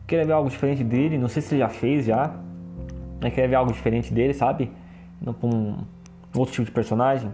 queria 0.08 0.26
ver 0.26 0.32
algo 0.32 0.50
diferente 0.50 0.84
dele, 0.84 1.18
não 1.18 1.28
sei 1.28 1.42
se 1.42 1.54
ele 1.54 1.60
já 1.60 1.70
fez 1.70 2.06
já, 2.06 2.34
mas 3.22 3.34
queria 3.34 3.50
ver 3.50 3.56
algo 3.56 3.74
diferente 3.74 4.14
dele, 4.14 4.34
sabe? 4.34 4.72
Com 5.42 5.48
um 5.50 5.78
outro 6.36 6.54
tipo 6.54 6.66
de 6.66 6.72
personagem. 6.72 7.32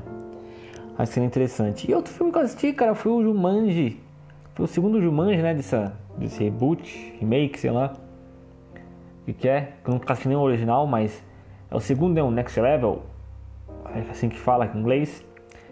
Que 0.97 1.05
seria 1.05 1.27
interessante. 1.27 1.89
E 1.89 1.93
outro 1.93 2.13
filme 2.13 2.31
que 2.31 2.37
eu 2.37 2.43
assisti, 2.43 2.73
cara, 2.73 2.95
foi 2.95 3.11
o 3.11 3.23
Jumanji. 3.23 3.99
Foi 4.55 4.65
o 4.65 4.67
segundo 4.67 5.01
Jumanji, 5.01 5.41
né, 5.41 5.53
dessa, 5.53 5.93
desse 6.17 6.43
reboot, 6.43 7.15
remake, 7.19 7.59
sei 7.59 7.71
lá. 7.71 7.93
O 9.21 9.25
que, 9.25 9.33
que 9.33 9.47
é? 9.47 9.73
Que 9.83 9.89
eu 9.89 9.93
nunca 9.93 10.13
assisti 10.13 10.27
nem 10.27 10.37
o 10.37 10.41
original, 10.41 10.85
mas 10.85 11.23
é 11.71 11.75
o 11.75 11.79
segundo, 11.79 12.17
é 12.17 12.23
o 12.23 12.29
Next 12.29 12.59
Level. 12.59 13.03
É 13.95 14.11
assim 14.11 14.29
que 14.29 14.37
fala 14.37 14.65
em 14.65 14.77
inglês. 14.77 15.25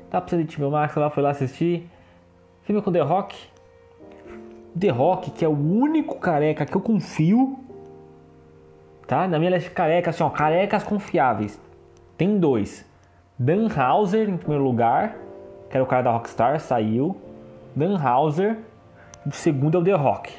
Tá 0.09 0.19
precisando 0.19 0.47
de 0.47 0.57
HBO 0.57 0.71
Max 0.71 0.95
lá, 0.95 1.09
foi 1.09 1.21
lá 1.21 1.29
assistir. 1.29 1.89
Filme 2.63 2.81
com 2.81 2.91
The 2.91 3.01
Rock. 3.01 3.37
The 4.77 4.89
Rock, 4.89 5.31
que 5.31 5.45
é 5.45 5.47
o 5.47 5.51
único 5.51 6.19
careca 6.19 6.65
que 6.65 6.75
eu 6.75 6.81
confio, 6.81 7.59
tá? 9.05 9.27
Na 9.27 9.37
minha 9.37 9.51
lista 9.51 9.69
de 9.69 9.75
carecas, 9.75 10.15
assim, 10.15 10.23
ó, 10.23 10.29
carecas 10.29 10.83
confiáveis. 10.83 11.59
Tem 12.21 12.37
dois. 12.37 12.85
Dan 13.39 13.67
Hauser 13.75 14.29
em 14.29 14.37
primeiro 14.37 14.63
lugar, 14.63 15.17
que 15.67 15.75
era 15.75 15.83
o 15.83 15.87
cara 15.87 16.03
da 16.03 16.11
Rockstar, 16.11 16.59
saiu. 16.59 17.19
Dan 17.75 17.97
Hauser. 17.97 18.59
O 19.25 19.31
segundo 19.31 19.75
é 19.75 19.81
o 19.81 19.83
The 19.83 19.93
Rock. 19.93 20.31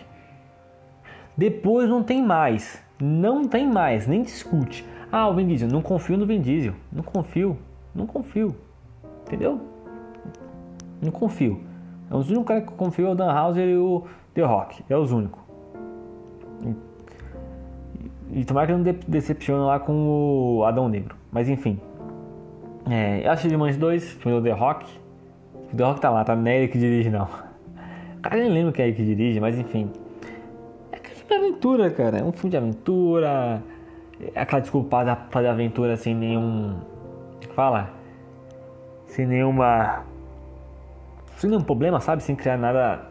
Depois 1.37 1.89
não 1.89 2.05
tem 2.05 2.23
mais. 2.23 2.81
Não 3.01 3.49
tem 3.49 3.69
mais, 3.69 4.07
nem 4.07 4.23
discute. 4.23 4.87
Ah, 5.11 5.29
o 5.29 5.35
Vin 5.35 5.49
Diesel. 5.49 5.69
Não 5.69 5.83
confio 5.83 6.17
no 6.17 6.25
Vin 6.25 6.41
Diesel. 6.41 6.75
Não 6.93 7.03
confio. 7.03 7.59
Não 7.93 8.07
confio. 8.07 8.55
Entendeu? 9.27 9.61
Não 11.03 11.11
confio. 11.11 11.65
É 12.09 12.15
os 12.15 12.29
únicos 12.31 12.47
caras 12.47 12.65
que 12.65 12.75
confio 12.75 13.09
é 13.09 13.11
o 13.11 13.15
Dan 13.17 13.33
Hauser 13.33 13.69
e 13.69 13.77
o 13.77 14.05
The 14.35 14.43
Rock, 14.43 14.85
é 14.89 14.97
os 14.97 15.11
únicos. 15.11 15.43
E, 18.31 18.39
e 18.39 18.45
tomara 18.45 18.69
que 18.69 18.73
não 18.73 18.85
de, 18.85 18.93
decepcione 18.93 19.65
lá 19.65 19.81
com 19.81 20.59
o 20.61 20.65
Adão 20.65 20.89
Negro. 20.89 21.22
Mas 21.33 21.49
enfim. 21.49 21.81
É, 22.89 23.27
eu 23.27 23.31
acho 23.31 23.49
de 23.49 23.57
Mães 23.57 23.77
2, 23.79 24.13
filme 24.13 24.39
do 24.39 24.45
The 24.45 24.53
Rock. 24.53 24.87
O 25.73 25.77
The 25.77 25.83
Rock 25.83 26.01
tá 26.01 26.11
lá, 26.11 26.23
tá 26.25 26.37
não 26.37 26.47
é 26.47 26.59
ele 26.59 26.69
que 26.69 26.79
dirige 26.79 27.09
não. 27.09 27.27
Cara, 28.23 28.37
nem 28.37 28.51
lembro 28.51 28.73
quem 28.73 28.85
é 28.85 28.89
ele 28.89 28.97
que 28.97 29.05
dirige, 29.05 29.41
mas 29.41 29.59
enfim. 29.59 29.91
É 30.93 30.99
que 30.99 31.11
filme 31.11 31.29
de 31.29 31.35
aventura, 31.35 31.91
cara. 31.91 32.19
É 32.19 32.23
um 32.23 32.33
filme 32.33 32.51
de 32.51 32.57
aventura. 32.59 33.63
É 34.35 34.41
aquela 34.41 34.61
desculpa 34.61 35.05
pra 35.05 35.17
fazer 35.31 35.49
aventura 35.49 35.97
sem 35.97 36.15
nenhum. 36.15 36.79
Fala? 37.55 37.91
Sem 39.07 39.27
nenhuma. 39.27 40.05
Sem 41.37 41.49
nenhum 41.49 41.63
problema, 41.63 41.99
sabe? 41.99 42.23
Sem 42.23 42.37
criar 42.37 42.59
nada 42.59 43.11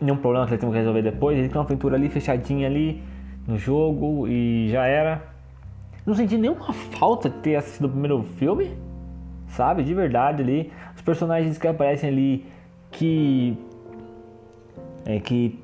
nenhum 0.00 0.16
problema 0.16 0.46
que 0.46 0.52
eles 0.52 0.60
tenham 0.60 0.72
que 0.72 0.78
resolver 0.78 1.02
depois. 1.02 1.38
Ele 1.38 1.48
tem 1.48 1.56
uma 1.56 1.64
aventura 1.64 1.96
ali 1.96 2.08
fechadinha 2.08 2.66
ali 2.66 3.02
no 3.46 3.58
jogo 3.58 4.28
e 4.28 4.68
já 4.70 4.86
era. 4.86 5.27
Não 6.08 6.14
senti 6.14 6.38
nenhuma 6.38 6.72
falta 6.72 7.28
de 7.28 7.36
ter 7.36 7.56
assistido 7.56 7.84
o 7.84 7.90
primeiro 7.90 8.22
filme, 8.38 8.74
sabe? 9.48 9.82
De 9.82 9.92
verdade 9.92 10.42
ali. 10.42 10.72
Os 10.96 11.02
personagens 11.02 11.58
que 11.58 11.68
aparecem 11.68 12.08
ali 12.08 12.46
que. 12.90 13.54
É, 15.04 15.20
que. 15.20 15.62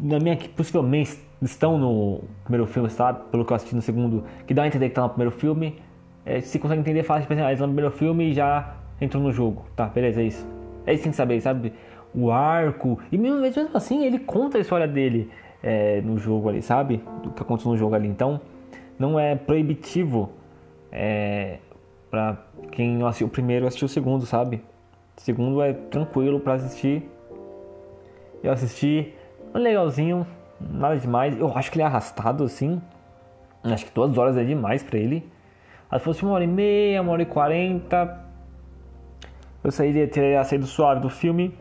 Na 0.00 0.20
minha 0.20 0.36
que 0.36 0.48
possivelmente 0.48 1.18
estão 1.42 1.76
no 1.76 2.20
primeiro 2.44 2.68
filme, 2.68 2.88
sabe? 2.88 3.18
Pelo 3.32 3.44
que 3.44 3.52
eu 3.52 3.56
assisti 3.56 3.74
no 3.74 3.82
segundo, 3.82 4.22
que 4.46 4.54
dá 4.54 4.62
a 4.62 4.68
entender 4.68 4.90
que 4.90 4.94
tá 4.94 5.02
no 5.02 5.08
primeiro 5.08 5.32
filme. 5.32 5.76
É, 6.24 6.40
se 6.40 6.60
consegue 6.60 6.80
entender 6.80 7.02
fácil, 7.02 7.22
tipo 7.22 7.32
assim, 7.32 7.42
ah, 7.42 7.48
eles 7.48 7.58
no 7.58 7.66
primeiro 7.66 7.90
filme 7.90 8.30
e 8.30 8.32
já 8.32 8.76
entrou 9.00 9.20
no 9.20 9.32
jogo. 9.32 9.64
Tá, 9.74 9.86
beleza, 9.86 10.22
é 10.22 10.24
isso. 10.24 10.46
É 10.86 10.92
isso 10.92 11.00
que 11.00 11.02
tem 11.02 11.10
que 11.10 11.16
saber, 11.16 11.40
sabe? 11.40 11.72
o 12.14 12.30
arco. 12.30 13.00
E 13.10 13.18
mesmo, 13.18 13.40
mesmo 13.40 13.70
assim, 13.74 14.04
ele 14.04 14.20
conta 14.20 14.58
a 14.58 14.60
história 14.60 14.86
dele 14.86 15.28
é, 15.62 16.00
no 16.02 16.16
jogo 16.16 16.48
ali, 16.48 16.62
sabe? 16.62 17.02
Do 17.24 17.30
que 17.30 17.42
aconteceu 17.42 17.72
no 17.72 17.76
jogo 17.76 17.96
ali. 17.96 18.06
Então, 18.06 18.40
não 18.98 19.18
é 19.18 19.34
proibitivo 19.34 20.30
é, 20.90 21.58
para 22.10 22.36
quem 22.70 22.96
não 22.96 23.06
assistiu 23.06 23.26
o 23.26 23.30
primeiro 23.30 23.66
assistir 23.66 23.84
o 23.84 23.88
segundo, 23.88 24.26
sabe? 24.26 24.62
O 25.16 25.20
segundo 25.20 25.62
é 25.62 25.72
tranquilo 25.72 26.40
para 26.40 26.54
assistir. 26.54 27.08
Eu 28.42 28.52
assisti, 28.52 29.14
legalzinho, 29.54 30.26
nada 30.60 30.96
demais. 30.96 31.38
Eu 31.38 31.56
acho 31.56 31.70
que 31.70 31.78
ele 31.78 31.82
é 31.82 31.86
arrastado 31.86 32.44
assim. 32.44 32.80
Acho 33.64 33.86
que 33.86 33.94
duas 33.94 34.16
horas 34.18 34.36
é 34.36 34.44
demais 34.44 34.82
para 34.82 34.98
ele. 34.98 35.30
Se 35.92 35.98
fosse 36.00 36.22
uma 36.22 36.32
hora 36.32 36.44
e 36.44 36.48
meia, 36.48 37.02
uma 37.02 37.12
hora 37.12 37.22
e 37.22 37.26
quarenta, 37.26 38.20
eu 39.62 39.70
sairia, 39.70 40.08
teria 40.08 40.42
saído 40.42 40.66
suave 40.66 41.00
do 41.00 41.08
filme. 41.08 41.56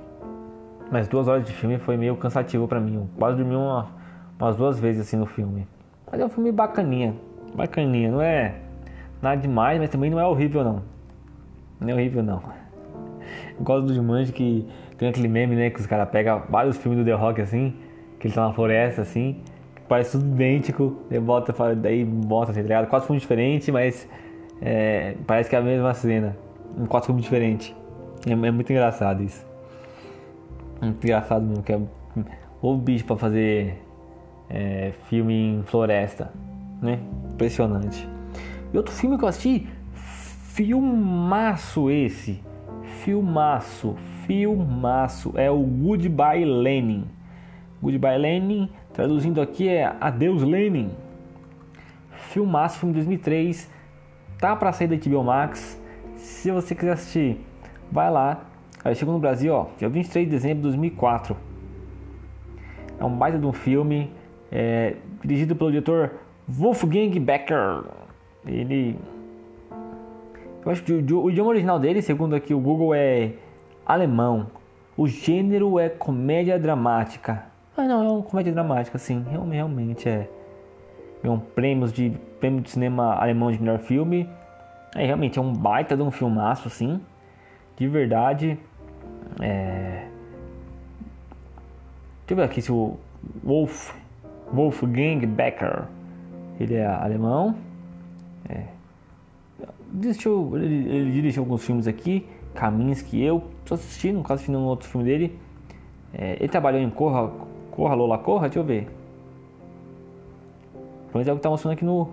Mas 0.91 1.07
duas 1.07 1.27
horas 1.27 1.45
de 1.45 1.53
filme 1.53 1.77
foi 1.77 1.95
meio 1.95 2.17
cansativo 2.17 2.67
para 2.67 2.79
mim. 2.79 2.95
Eu 2.95 3.09
quase 3.17 3.37
dormi 3.37 3.55
uma, 3.55 3.89
umas 4.39 4.55
duas 4.55 4.79
vezes 4.79 5.01
assim 5.01 5.15
no 5.15 5.25
filme. 5.25 5.67
Mas 6.11 6.19
é 6.19 6.25
um 6.25 6.29
filme 6.29 6.51
bacaninha. 6.51 7.15
Bacaninha, 7.55 8.11
não 8.11 8.21
é 8.21 8.55
nada 9.21 9.39
demais, 9.39 9.79
mas 9.79 9.89
também 9.89 10.09
não 10.09 10.19
é 10.19 10.25
horrível 10.25 10.63
não. 10.63 10.83
Não 11.79 11.89
é 11.89 11.93
horrível 11.93 12.21
não. 12.21 12.41
Eu 13.57 13.63
gosto 13.63 13.87
do 13.87 13.93
Jumanji 13.93 14.33
que 14.33 14.67
tem 14.97 15.09
aquele 15.09 15.27
meme, 15.27 15.55
né? 15.55 15.69
Que 15.69 15.79
os 15.79 15.85
caras 15.85 16.09
pegam 16.09 16.43
vários 16.49 16.77
filmes 16.77 16.99
do 16.99 17.05
The 17.05 17.13
Rock 17.13 17.41
assim, 17.41 17.75
que 18.19 18.27
ele 18.27 18.33
tá 18.33 18.47
na 18.47 18.53
floresta 18.53 19.01
assim, 19.01 19.41
que 19.75 19.81
parece 19.87 20.11
tudo 20.11 20.25
idêntico, 20.25 20.97
e 21.09 21.19
bota, 21.19 21.75
daí 21.75 22.03
bota 22.03 22.51
assim, 22.51 22.61
tá 22.61 22.67
ligado? 22.67 22.87
Quatro 22.87 23.07
filmes 23.07 23.21
diferentes, 23.21 23.69
mas 23.69 24.07
é, 24.61 25.15
parece 25.25 25.49
que 25.49 25.55
é 25.55 25.59
a 25.59 25.61
mesma 25.61 25.93
cena. 25.93 26.35
Em 26.77 26.85
quatro 26.85 27.07
filmes 27.07 27.23
diferentes. 27.23 27.73
É, 28.27 28.31
é 28.31 28.51
muito 28.51 28.71
engraçado 28.71 29.23
isso. 29.23 29.45
Muito 30.81 31.03
engraçado 31.03 31.45
mesmo, 31.45 31.63
que 31.63 31.73
é 31.73 31.79
o 32.61 32.75
bicho 32.75 33.05
para 33.05 33.15
fazer 33.15 33.77
é, 34.53 34.91
filme 35.07 35.33
em 35.33 35.63
floresta, 35.63 36.31
né? 36.81 36.99
Impressionante. 37.33 38.07
E 38.73 38.77
outro 38.77 38.93
filme 38.93 39.17
que 39.17 39.23
eu 39.23 39.27
assisti, 39.29 39.67
filmaço 39.93 41.89
esse, 41.89 42.43
filmaço, 43.03 43.95
filmaço, 44.25 45.33
é 45.35 45.49
o 45.49 45.59
Goodbye 45.59 46.43
Lenin. 46.45 47.05
Goodbye 47.81 48.17
Lenin, 48.17 48.69
traduzindo 48.93 49.41
aqui 49.41 49.67
é 49.69 49.95
Adeus 49.99 50.43
Lenin. 50.43 50.91
Filmaço, 52.11 52.79
filme 52.79 52.93
de 52.93 52.99
2003, 52.99 53.69
tá 54.39 54.55
para 54.55 54.71
sair 54.71 54.87
da 54.87 54.95
HBO 54.95 55.23
Max. 55.23 55.79
Se 56.15 56.51
você 56.51 56.75
quiser 56.75 56.93
assistir, 56.93 57.39
vai 57.91 58.11
lá, 58.11 58.45
Aí 58.83 58.95
chegou 58.95 59.13
no 59.13 59.19
Brasil, 59.19 59.53
ó, 59.53 59.67
dia 59.77 59.87
23 59.87 60.25
de 60.25 60.31
dezembro 60.31 60.57
de 60.57 60.63
2004. 60.63 61.37
É 62.99 63.05
um 63.05 63.15
baita 63.15 63.37
de 63.37 63.45
um 63.45 63.53
filme, 63.53 64.11
é, 64.51 64.95
dirigido 65.23 65.55
pelo 65.55 65.71
diretor 65.71 66.11
Wolfgang 66.47 67.17
Becker. 67.19 67.83
Ele 68.45 68.97
Eu 70.65 70.71
acho 70.71 70.83
que 70.83 70.91
o, 70.91 71.23
o 71.23 71.31
idioma 71.31 71.51
original 71.51 71.79
dele, 71.79 72.01
segundo 72.01 72.35
aqui 72.35 72.53
o 72.53 72.59
Google, 72.59 72.93
é 72.93 73.33
alemão. 73.85 74.47
O 74.97 75.07
gênero 75.07 75.79
é 75.79 75.89
comédia 75.89 76.59
dramática. 76.59 77.45
Ah, 77.77 77.83
não, 77.87 78.03
é 78.03 78.11
uma 78.11 78.23
comédia 78.23 78.51
dramática, 78.51 78.97
sim. 78.97 79.25
Realmente 79.29 80.09
é. 80.09 80.27
Ganhou 81.23 81.39
prêmios 81.39 81.93
de 81.93 82.11
prêmio 82.39 82.61
de 82.61 82.69
cinema 82.69 83.15
alemão 83.15 83.51
de 83.51 83.59
melhor 83.59 83.79
filme. 83.79 84.29
É 84.95 85.05
realmente 85.05 85.39
é 85.39 85.41
um 85.41 85.53
baita 85.53 85.95
de 85.95 86.03
um 86.03 86.11
filmaço, 86.11 86.67
assim. 86.67 86.99
De 87.77 87.87
verdade. 87.87 88.59
É... 89.39 90.07
Deixa 92.19 92.31
eu 92.31 92.35
ver 92.35 92.43
aqui 92.43 92.61
se 92.61 92.71
o 92.71 92.97
Wolf 93.43 94.00
Wolfgang 94.53 95.25
Becker 95.25 95.87
ele 96.63 96.75
é 96.75 96.85
alemão. 96.85 97.55
É. 98.47 98.65
Ele, 100.53 100.89
ele, 100.89 101.11
dirigiu 101.11 101.43
alguns 101.43 101.65
filmes 101.65 101.87
aqui. 101.87 102.25
Que 103.09 103.23
eu 103.23 103.43
só 103.65 103.75
assisti, 103.75 104.11
nunca 104.11 104.33
assisti 104.33 104.51
nenhum 104.51 104.65
outro 104.65 104.87
filme 104.87 105.05
dele. 105.05 105.39
É, 106.13 106.35
ele 106.39 106.49
trabalhou 106.49 106.81
em 106.81 106.89
Corra, 106.89 107.31
Corra 107.71 107.95
Lola 107.95 108.17
Corra, 108.17 108.47
deixa 108.47 108.59
eu 108.59 108.63
ver. 108.63 108.87
Pelo 110.73 111.15
menos 111.15 111.27
é 111.27 111.31
o 111.31 111.35
que 111.35 111.39
está 111.39 111.49
mostrando 111.49 111.73
aqui 111.73 111.85
no, 111.85 112.09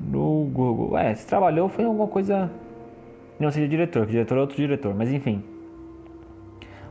no 0.00 0.44
Google. 0.52 0.96
É, 0.98 1.14
se 1.14 1.26
trabalhou 1.26 1.68
foi 1.68 1.84
alguma 1.84 2.06
coisa. 2.06 2.50
Não 3.40 3.50
seja 3.50 3.66
diretor, 3.66 4.04
que 4.04 4.12
diretor 4.12 4.36
é 4.36 4.40
outro 4.40 4.56
diretor, 4.56 4.94
mas 4.94 5.10
enfim. 5.10 5.42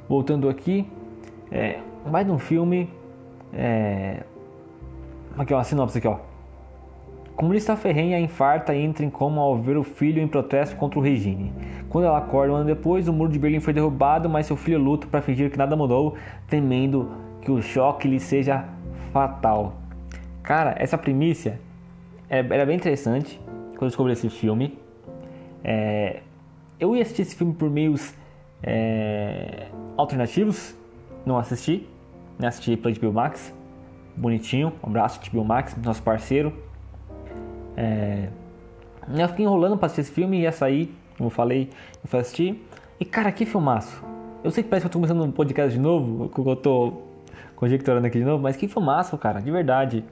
Voltando 0.10 0.50
aqui, 0.50 0.88
é, 1.52 1.80
mais 2.10 2.28
um 2.28 2.40
filme. 2.40 2.90
É, 3.54 4.24
aqui 5.38 5.54
ó, 5.54 5.60
a 5.60 5.64
sinopse 5.64 5.98
aqui 5.98 6.08
ó. 6.08 6.18
Comunista 7.36 7.76
ferrenha 7.76 8.20
infarta 8.20 8.74
e 8.74 8.84
entra 8.84 9.06
em 9.06 9.10
coma 9.12 9.42
ao 9.42 9.56
ver 9.58 9.78
o 9.78 9.84
filho 9.84 10.20
em 10.20 10.28
protesto 10.28 10.76
contra 10.76 10.98
o 10.98 11.02
regime. 11.04 11.54
Quando 11.88 12.06
ela 12.06 12.18
acorda 12.18 12.52
um 12.52 12.56
ano 12.56 12.66
depois, 12.66 13.08
o 13.08 13.14
muro 13.14 13.32
de 13.32 13.38
Berlim 13.38 13.60
foi 13.60 13.74
derrubado, 13.74 14.28
mas 14.28 14.48
seu 14.48 14.58
filho 14.58 14.80
luta 14.80 15.06
para 15.06 15.22
fingir 15.22 15.52
que 15.52 15.58
nada 15.58 15.76
mudou, 15.76 16.16
temendo 16.48 17.12
que 17.42 17.52
o 17.52 17.62
choque 17.62 18.08
lhe 18.08 18.20
seja 18.20 18.66
fatal. 19.14 19.76
Cara, 20.42 20.76
essa 20.80 20.98
primícia 20.98 21.60
é, 22.28 22.40
era 22.40 22.66
bem 22.66 22.76
interessante 22.76 23.40
quando 23.72 23.84
eu 23.84 23.88
descobri 23.90 24.14
esse 24.14 24.30
filme. 24.30 24.78
É, 25.64 26.22
eu 26.80 26.96
ia 26.96 27.02
assistir 27.04 27.22
esse 27.22 27.36
filme 27.36 27.54
por 27.54 27.70
meios 27.70 28.16
é, 28.64 29.68
alternativos, 29.96 30.76
não 31.26 31.38
assisti, 31.38 31.88
né? 32.40 32.48
assisti 32.48 32.76
pela 32.76 32.96
HBO 32.96 33.14
Max, 33.14 33.54
bonitinho, 34.18 34.74
um 34.84 34.90
abraço 34.90 35.20
HBO 35.32 35.46
Max, 35.46 35.76
nosso 35.78 36.02
parceiro. 36.02 36.54
É... 37.76 38.30
Eu 39.16 39.28
fiquei 39.30 39.46
enrolando 39.46 39.78
pra 39.78 39.86
assistir 39.86 40.02
esse 40.02 40.12
filme 40.12 40.40
e 40.40 40.42
ia 40.42 40.52
sair, 40.52 40.94
como 41.18 41.28
eu 41.28 41.32
falei, 41.32 41.70
eu 42.04 42.10
fui 42.10 42.20
assistir. 42.20 42.68
E 43.00 43.06
cara, 43.06 43.32
que 43.32 43.46
filmaço! 43.46 44.04
Eu 44.44 44.52
sei 44.52 44.64
que 44.64 44.70
parece 44.70 44.84
que 44.84 44.88
eu 44.88 44.92
tô 44.92 45.00
começando 45.00 45.24
um 45.24 45.32
podcast 45.32 45.72
de 45.72 45.80
novo, 45.80 46.30
que 46.30 46.40
eu 46.40 46.56
tô 46.56 46.94
conjecturando 47.56 48.06
aqui 48.06 48.20
de 48.20 48.26
novo, 48.26 48.42
mas 48.42 48.56
que 48.56 48.68
filmaço, 48.68 49.18
cara, 49.18 49.40
de 49.40 49.52
verdade. 49.52 50.04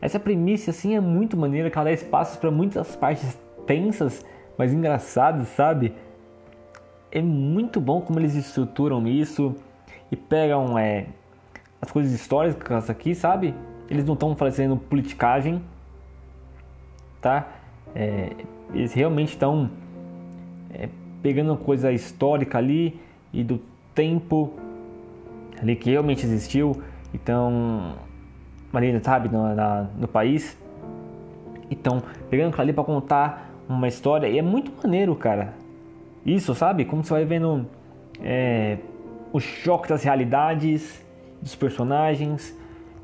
Essa 0.00 0.20
premissa, 0.20 0.70
assim, 0.70 0.94
é 0.94 1.00
muito 1.00 1.36
maneira, 1.36 1.70
que 1.70 1.76
ela 1.76 1.86
dá 1.86 1.92
espaços 1.92 2.36
para 2.36 2.50
muitas 2.50 2.94
partes 2.94 3.38
tensas, 3.66 4.24
mas 4.56 4.72
engraçadas, 4.72 5.48
sabe? 5.48 5.94
É 7.10 7.20
muito 7.20 7.80
bom 7.80 8.00
como 8.00 8.18
eles 8.18 8.34
estruturam 8.34 9.06
isso 9.06 9.54
e 10.10 10.16
pegam 10.16 10.78
é, 10.78 11.06
as 11.80 11.90
coisas 11.90 12.12
históricas 12.12 12.90
aqui, 12.90 13.14
sabe? 13.14 13.54
Eles 13.88 14.04
não 14.04 14.14
estão 14.14 14.34
fazendo 14.36 14.76
politicagem, 14.76 15.62
tá? 17.20 17.48
É, 17.94 18.32
eles 18.74 18.92
realmente 18.92 19.30
estão 19.30 19.70
é, 20.72 20.88
pegando 21.22 21.56
coisa 21.56 21.90
histórica 21.92 22.58
ali 22.58 23.00
e 23.32 23.42
do 23.42 23.60
tempo 23.94 24.52
ali 25.60 25.74
que 25.74 25.90
realmente 25.90 26.24
existiu, 26.24 26.82
então 27.12 27.96
ali, 28.72 29.00
sabe, 29.02 29.28
no, 29.28 29.54
na, 29.54 29.86
no 29.96 30.06
país. 30.06 30.56
Então, 31.70 32.02
pegando 32.30 32.48
aquilo 32.48 32.62
ali 32.62 32.72
para 32.72 32.84
contar 32.84 33.50
uma 33.68 33.88
história 33.88 34.28
e 34.28 34.38
é 34.38 34.42
muito 34.42 34.72
maneiro, 34.82 35.14
cara. 35.14 35.54
Isso, 36.24 36.54
sabe? 36.54 36.84
Como 36.84 37.02
você 37.02 37.12
vai 37.12 37.24
vendo 37.24 37.66
é, 38.22 38.78
o 39.32 39.40
choque 39.40 39.88
das 39.88 40.02
realidades 40.02 41.04
dos 41.40 41.54
personagens 41.54 42.56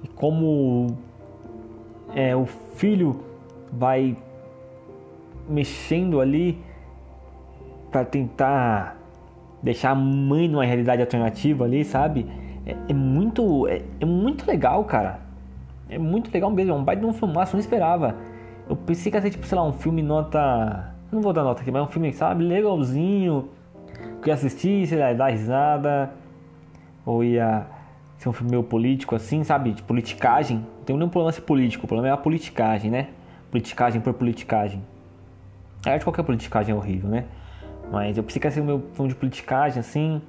e 0.03 0.09
como 0.09 0.97
é, 2.15 2.35
o 2.35 2.47
filho 2.47 3.21
vai 3.73 4.17
mexendo 5.49 6.21
ali 6.21 6.59
para 7.91 8.05
tentar 8.05 8.97
deixar 9.63 9.91
a 9.91 9.95
mãe 9.95 10.49
numa 10.49 10.65
realidade 10.65 11.01
alternativa 11.01 11.65
ali, 11.65 11.85
sabe? 11.85 12.27
É, 12.67 12.77
é 12.89 12.95
muito 12.95 13.67
é, 13.69 13.83
é, 14.01 14.05
muito 14.05 14.47
legal, 14.47 14.85
cara. 14.85 15.21
É 15.89 15.99
muito 15.99 16.33
legal 16.33 16.51
mesmo, 16.51 16.73
é 16.73 16.75
um 16.75 16.85
baita 16.85 17.03
de 17.03 17.07
um 17.07 17.13
filmaço, 17.13 17.53
eu 17.53 17.59
não 17.59 17.61
esperava. 17.61 18.17
Eu 18.69 18.77
pensei 18.77 19.11
que 19.11 19.17
ia 19.17 19.23
ser 19.23 19.31
tipo, 19.31 19.47
sei 19.47 19.57
lá, 19.57 19.65
um 19.65 19.73
filme 19.73 20.03
nota. 20.03 20.95
Não 21.13 21.21
vou 21.21 21.33
dar 21.33 21.45
nota 21.45 21.63
aqui, 21.63 21.71
mas 21.71 21.83
um 21.83 21.87
filme, 21.87 22.13
sabe, 22.13 22.43
legalzinho. 22.43 23.51
Que 24.23 24.31
ia 24.31 24.35
assistir, 24.35 24.87
sei 24.87 24.99
lá, 24.99 25.13
dar 25.13 25.29
risada. 25.29 26.11
Ou 27.05 27.23
ia 27.23 27.67
ser 28.25 28.29
um 28.31 28.33
filme 28.33 28.51
meio 28.51 28.63
político 28.63 29.15
assim, 29.15 29.45
sabe? 29.45 29.73
De 29.73 29.83
politicagem. 29.83 30.59
Não 30.59 30.85
tem 30.85 30.97
nenhum 30.97 31.09
problema 31.09 31.33
ser 31.33 31.43
político, 31.43 31.85
o 31.85 31.89
problema 31.89 32.09
é 32.09 32.13
a 32.13 32.17
politicagem, 32.17 32.91
né? 32.91 33.09
politicagem 33.55 34.01
por 34.01 34.13
politicagem. 34.15 34.83
É 35.87 35.97
de 35.97 36.05
qualquer 36.05 36.25
politicagem 36.25 36.75
é 36.75 36.77
horrível, 36.77 37.09
né? 37.09 37.25
Mas 37.89 38.17
eu 38.17 38.25
pensei 38.25 38.41
que 38.41 38.49
ia 38.49 38.51
ser 38.51 38.61
o 38.61 38.65
meu 38.65 38.83
filme 38.95 39.11
de 39.11 39.15
politicagem, 39.15 39.79
assim, 39.79 40.21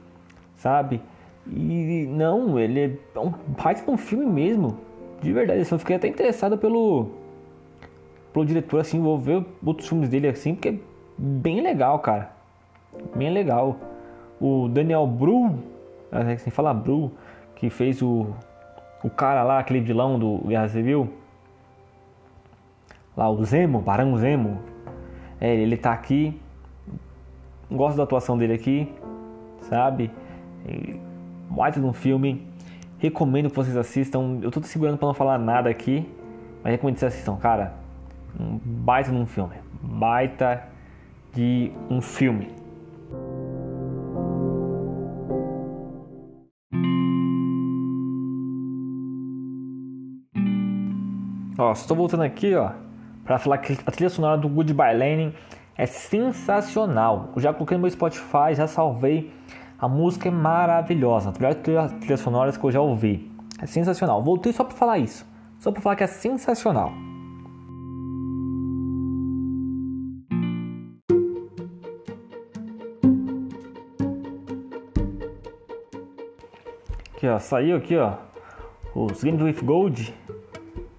sabe? 0.57 1.01
E 1.47 2.05
não, 2.07 2.59
ele 2.59 2.99
é 3.15 3.19
um 3.19 3.33
baita 3.57 3.89
um 3.89 3.97
filme 3.97 4.27
mesmo. 4.27 4.77
De 5.23 5.33
verdade, 5.33 5.61
assim, 5.61 5.73
eu 5.73 5.79
fiquei 5.79 5.95
até 5.95 6.07
interessado 6.07 6.55
pelo, 6.55 7.09
pelo 8.31 8.45
diretor, 8.45 8.81
assim, 8.81 9.01
vou 9.01 9.17
ver 9.17 9.43
outros 9.65 9.89
filmes 9.89 10.07
dele, 10.07 10.27
assim, 10.27 10.53
porque 10.53 10.69
é 10.69 10.77
bem 11.17 11.61
legal, 11.61 11.97
cara. 11.99 12.31
Bem 13.15 13.31
legal. 13.31 13.75
O 14.39 14.67
Daniel 14.67 15.07
Bru, 15.07 15.57
assim, 16.11 16.51
fala 16.51 16.75
Bru, 16.75 17.11
que 17.69 17.75
fez 17.75 18.01
o, 18.01 18.27
o 19.03 19.09
cara 19.09 19.43
lá, 19.43 19.59
aquele 19.59 19.81
vilão 19.81 20.19
do 20.19 20.37
Guerra 20.47 20.67
Civil 20.69 21.11
lá 23.15 23.29
o 23.29 23.43
Zemo, 23.43 23.79
Barão 23.79 24.17
Zemo. 24.17 24.59
É, 25.39 25.53
ele 25.53 25.77
tá 25.77 25.91
aqui. 25.91 26.39
Gosto 27.71 27.97
da 27.97 28.03
atuação 28.03 28.37
dele 28.37 28.53
aqui, 28.53 28.93
sabe? 29.61 30.11
Baita 31.49 31.79
de 31.79 31.85
um 31.85 31.93
filme. 31.93 32.45
Recomendo 32.99 33.49
que 33.49 33.55
vocês 33.55 33.75
assistam. 33.75 34.39
Eu 34.41 34.51
tô 34.51 34.59
te 34.59 34.67
segurando 34.67 34.97
para 34.97 35.07
não 35.07 35.13
falar 35.13 35.37
nada 35.37 35.69
aqui, 35.69 36.07
mas 36.63 36.71
recomendo 36.71 36.95
que 36.95 36.99
vocês 36.99 37.13
assistam, 37.13 37.35
cara. 37.37 37.73
Um 38.39 38.59
baita 38.63 39.11
de 39.11 39.17
um 39.17 39.25
filme. 39.25 39.55
Baita 39.81 40.63
de 41.33 41.71
um 41.89 42.01
filme. 42.01 42.64
Ó, 51.57 51.71
estou 51.71 51.95
voltando 51.95 52.23
aqui, 52.23 52.55
ó 52.55 52.85
para 53.25 53.39
falar 53.39 53.57
que 53.57 53.73
a 53.85 53.91
trilha 53.91 54.09
sonora 54.09 54.37
do 54.37 54.47
Goodbye 54.47 54.95
Lenin 54.95 55.33
é 55.75 55.87
sensacional. 55.87 57.31
Eu 57.35 57.41
já 57.41 57.51
coloquei 57.51 57.75
no 57.75 57.81
meu 57.81 57.91
Spotify, 57.91 58.53
já 58.53 58.67
salvei. 58.67 59.33
A 59.79 59.89
música 59.89 60.29
é 60.29 60.31
maravilhosa, 60.31 61.29
a 61.29 61.33
melhor 61.33 61.55
trilha 61.55 62.17
sonoras 62.17 62.55
que 62.55 62.63
eu 62.63 62.71
já 62.71 62.79
ouvi. 62.79 63.29
É 63.59 63.65
sensacional. 63.65 64.23
Voltei 64.23 64.53
só 64.53 64.63
para 64.63 64.77
falar 64.77 64.99
isso. 64.99 65.25
Só 65.59 65.71
para 65.71 65.81
falar 65.81 65.95
que 65.95 66.03
é 66.03 66.07
sensacional. 66.07 66.93
Aqui 77.15 77.27
ó, 77.27 77.39
saiu 77.39 77.77
aqui 77.77 77.97
ó, 77.97 78.13
os 78.93 79.23
Games 79.23 79.41
with 79.41 79.65
Gold 79.65 80.13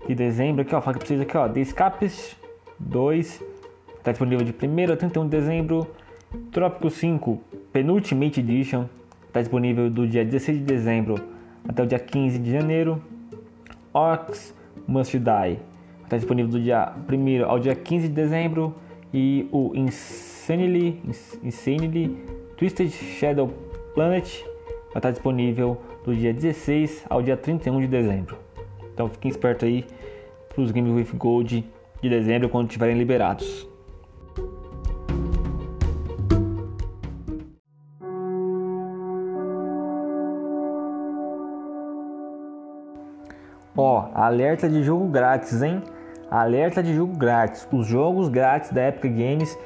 de 0.06 0.14
dezembro. 0.14 0.62
Aqui, 0.62 0.74
ó, 0.74 0.80
fala 0.80 0.94
que 0.94 1.00
precisa 1.00 1.22
aqui, 1.22 1.36
ó, 1.36 1.48
The 1.48 1.60
Escapes 1.60 2.36
2, 2.78 3.42
está 3.98 4.12
disponível 4.12 4.44
de 4.44 4.52
1 4.52 4.92
a 4.92 4.96
31 4.96 5.24
de 5.24 5.30
dezembro. 5.30 5.86
Trópico 6.50 6.90
5, 6.90 7.40
Penultimate 7.72 8.40
Edition, 8.40 8.86
está 9.26 9.40
disponível 9.40 9.88
do 9.88 10.06
dia 10.06 10.24
16 10.24 10.58
de 10.58 10.64
dezembro 10.64 11.16
até 11.68 11.82
o 11.82 11.86
dia 11.86 11.98
15 11.98 12.38
de 12.38 12.50
janeiro. 12.50 13.02
Ox 13.92 14.54
Must 14.86 15.18
Die, 15.18 15.58
está 16.04 16.16
disponível 16.16 16.50
do 16.50 16.60
dia 16.60 16.92
1 17.08 17.44
ao 17.44 17.58
dia 17.58 17.74
15 17.74 18.08
de 18.08 18.14
dezembro. 18.14 18.74
E 19.14 19.48
o 19.52 19.72
Insanely, 19.74 21.00
Insanely 21.42 22.16
Twisted 22.56 22.90
Shadow 22.90 23.48
Planet 23.94 24.44
vai 24.90 24.98
estar 24.98 25.10
disponível 25.10 25.80
do 26.04 26.14
dia 26.14 26.34
16 26.34 27.04
ao 27.08 27.22
dia 27.22 27.36
31 27.36 27.80
de 27.80 27.86
dezembro. 27.86 28.45
Então 28.96 29.10
fiquem 29.10 29.30
esperto 29.30 29.66
aí 29.66 29.84
para 30.48 30.62
os 30.62 30.70
Games 30.70 30.90
with 30.90 31.18
Gold 31.18 31.70
de 32.00 32.08
dezembro 32.08 32.48
quando 32.48 32.68
estiverem 32.68 32.96
liberados. 32.96 33.68
Ó, 43.76 44.08
alerta 44.14 44.66
de 44.66 44.82
jogo 44.82 45.08
grátis, 45.08 45.62
hein? 45.62 45.82
Alerta 46.30 46.82
de 46.82 46.94
jogo 46.94 47.14
grátis. 47.18 47.68
Os 47.70 47.86
jogos 47.86 48.30
grátis 48.30 48.70
da 48.70 48.88
Epic 48.88 49.12
Games 49.12 49.58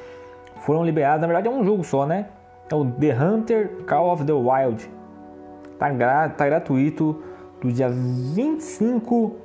foram 0.65 0.83
liberados. 0.83 1.21
Na 1.21 1.27
verdade, 1.27 1.47
é 1.47 1.51
um 1.51 1.63
jogo 1.63 1.85
só, 1.85 2.05
né? 2.05 2.25
É 2.69 2.75
o 2.75 2.83
The 2.83 3.17
Hunter 3.17 3.85
Call 3.87 4.11
of 4.11 4.25
the 4.25 4.33
Wild. 4.33 4.91
Tá, 5.79 5.89
gra 5.89 6.27
tá 6.27 6.45
gratuito 6.45 7.30
do 7.61 7.71
dia 7.71 7.89
25 7.89 9.37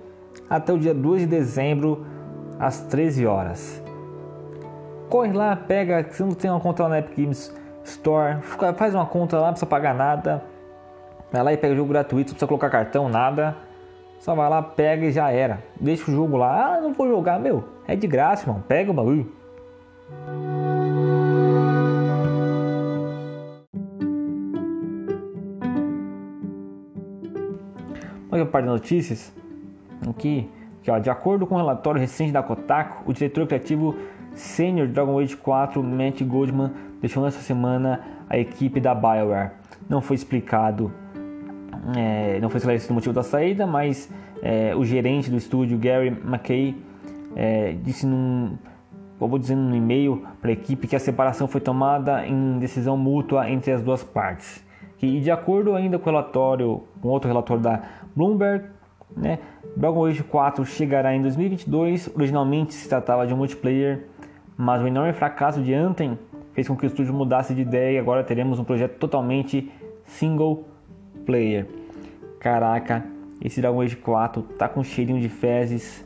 até 0.49 0.73
o 0.73 0.79
dia 0.79 0.95
2 0.95 1.23
de 1.23 1.27
dezembro 1.27 2.07
às 2.59 2.81
13 2.81 3.27
horas. 3.27 3.83
Corre 5.09 5.33
lá, 5.33 5.55
pega, 5.55 6.05
se 6.11 6.23
não 6.23 6.33
tem 6.33 6.51
uma 6.51 6.61
conta 6.61 6.85
lá 6.85 6.89
na 6.89 6.99
Epic 6.99 7.17
Games 7.17 7.55
Store, 7.85 8.39
faz 8.77 8.95
uma 8.95 9.07
conta 9.07 9.37
lá, 9.37 9.47
não 9.47 9.53
precisa 9.53 9.67
pagar 9.67 9.95
nada. 9.95 10.43
Vai 11.31 11.43
lá 11.43 11.53
e 11.53 11.57
pega 11.57 11.75
o 11.75 11.77
jogo 11.77 11.91
gratuito, 11.91 12.31
não 12.31 12.35
precisa 12.35 12.47
colocar 12.47 12.71
cartão, 12.71 13.09
nada. 13.09 13.57
Só 14.19 14.35
vai 14.35 14.49
lá, 14.49 14.63
pega 14.63 15.07
e 15.07 15.13
já 15.13 15.31
era. 15.31 15.63
Deixa 15.81 16.11
o 16.11 16.15
jogo 16.15 16.37
lá. 16.37 16.77
Ah, 16.77 16.81
não 16.81 16.93
vou 16.93 17.07
jogar, 17.07 17.39
meu. 17.39 17.65
É 17.87 17.95
de 17.95 18.07
graça, 18.07 18.45
irmão. 18.45 18.63
Pega 18.67 18.91
o 18.91 18.95
bagulho. 18.95 19.31
Parte 28.57 28.65
de 28.65 28.71
notícias. 28.71 29.33
Aqui 30.09 30.49
ó, 30.89 30.99
de 30.99 31.11
acordo 31.11 31.47
com 31.47 31.55
o 31.55 31.59
um 31.59 31.61
relatório 31.61 32.01
recente 32.01 32.33
da 32.33 32.43
Kotaku, 32.43 33.11
o 33.11 33.13
diretor 33.13 33.47
criativo 33.47 33.95
sênior 34.35 34.87
de 34.87 34.95
Dragon 34.95 35.19
Age 35.19 35.37
4, 35.37 35.83
Matt 35.83 36.23
Goldman, 36.23 36.71
deixou 37.01 37.23
nessa 37.23 37.41
semana 37.41 38.01
a 38.29 38.39
equipe 38.39 38.81
da 38.81 38.95
BioWare. 38.95 39.53
Não 39.89 40.01
foi 40.01 40.17
explicado 40.17 40.93
é, 41.97 42.41
não 42.41 42.49
foi 42.49 42.59
esclarecido 42.59 42.93
o 42.93 42.95
motivo 42.95 43.13
da 43.13 43.23
saída, 43.23 43.67
mas 43.67 44.11
é, 44.43 44.75
o 44.75 44.85
gerente 44.85 45.31
do 45.31 45.37
estúdio, 45.37 45.79
Gary 45.79 46.09
McKay, 46.09 46.75
é, 47.37 47.77
disse 47.83 48.07
num, 48.07 48.57
vou 49.21 49.39
dizendo 49.39 49.61
no 49.61 49.77
e-mail 49.77 50.25
para 50.41 50.51
a 50.51 50.53
equipe 50.53 50.89
que 50.89 50.97
a 50.97 50.99
separação 50.99 51.47
foi 51.47 51.61
tomada 51.61 52.27
em 52.27 52.59
decisão 52.59 52.97
mútua 52.97 53.49
entre 53.51 53.71
as 53.71 53.83
duas 53.83 54.03
partes. 54.03 54.65
E 55.01 55.21
de 55.21 55.31
acordo 55.31 55.75
ainda 55.75 55.99
com 55.99 56.09
o 56.09 56.13
relatório, 56.13 56.83
com 57.01 57.09
outro 57.09 57.29
relatório 57.29 57.63
da 57.63 57.83
Bloomberg, 58.17 58.65
né, 59.15 59.39
Dragon 59.77 60.07
Age 60.07 60.23
4 60.23 60.65
chegará 60.65 61.15
em 61.15 61.21
2022. 61.21 62.11
Originalmente 62.15 62.73
se 62.73 62.89
tratava 62.89 63.27
de 63.27 63.35
um 63.35 63.37
multiplayer, 63.37 64.07
mas 64.57 64.83
o 64.83 64.87
enorme 64.87 65.13
fracasso 65.13 65.61
de 65.61 65.75
Anthem 65.75 66.19
fez 66.53 66.67
com 66.67 66.75
que 66.75 66.87
o 66.87 66.89
estúdio 66.89 67.13
mudasse 67.13 67.55
de 67.55 67.61
ideia 67.61 67.97
e 67.97 67.99
agora 67.99 68.25
teremos 68.25 68.59
um 68.59 68.65
projeto 68.65 68.97
totalmente 68.99 69.71
single 70.07 70.65
player. 71.27 71.67
Caraca, 72.41 73.05
esse 73.43 73.61
Dragon 73.61 73.83
Age 73.83 73.97
4 73.97 74.43
tá 74.59 74.67
com 74.67 74.83
cheirinho 74.83 75.21
de 75.21 75.29
fezes, 75.29 76.05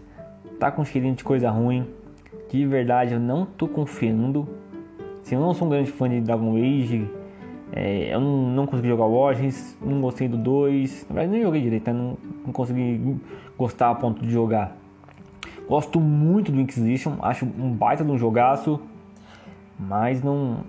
tá 0.58 0.70
com 0.70 0.84
cheirinho 0.84 1.14
de 1.14 1.22
coisa 1.22 1.48
ruim. 1.50 1.86
De 2.50 2.66
verdade, 2.66 3.14
eu 3.14 3.20
não 3.20 3.46
tô 3.46 3.68
confiando. 3.68 4.48
Se 5.22 5.36
eu 5.36 5.40
não 5.40 5.54
sou 5.54 5.68
um 5.68 5.70
grande 5.70 5.92
fã 5.92 6.08
de 6.08 6.20
Dragon 6.20 6.56
Age, 6.56 7.08
é, 7.72 8.12
eu 8.14 8.20
não, 8.20 8.48
não, 8.48 8.66
consegui 8.66 8.88
jogar 8.88 9.04
o 9.04 9.14
Origins, 9.14 9.76
não 9.80 10.00
gostei 10.00 10.28
do 10.28 10.36
2, 10.36 11.06
na 11.08 11.14
verdade 11.14 11.32
nem 11.32 11.42
joguei 11.42 11.62
direito, 11.62 11.86
né? 11.86 11.92
não, 11.92 12.18
não 12.46 12.52
consegui 12.52 13.20
gostar 13.56 13.90
a 13.90 13.94
ponto 13.94 14.24
de 14.24 14.32
jogar. 14.32 14.76
Gosto 15.68 16.00
muito 16.00 16.50
do 16.50 16.60
Inquisition, 16.60 17.14
acho 17.22 17.44
um 17.44 17.72
baita 17.72 18.04
de 18.04 18.10
um 18.10 18.18
jogaço, 18.18 18.80
mas 19.78 20.22
não. 20.22 20.64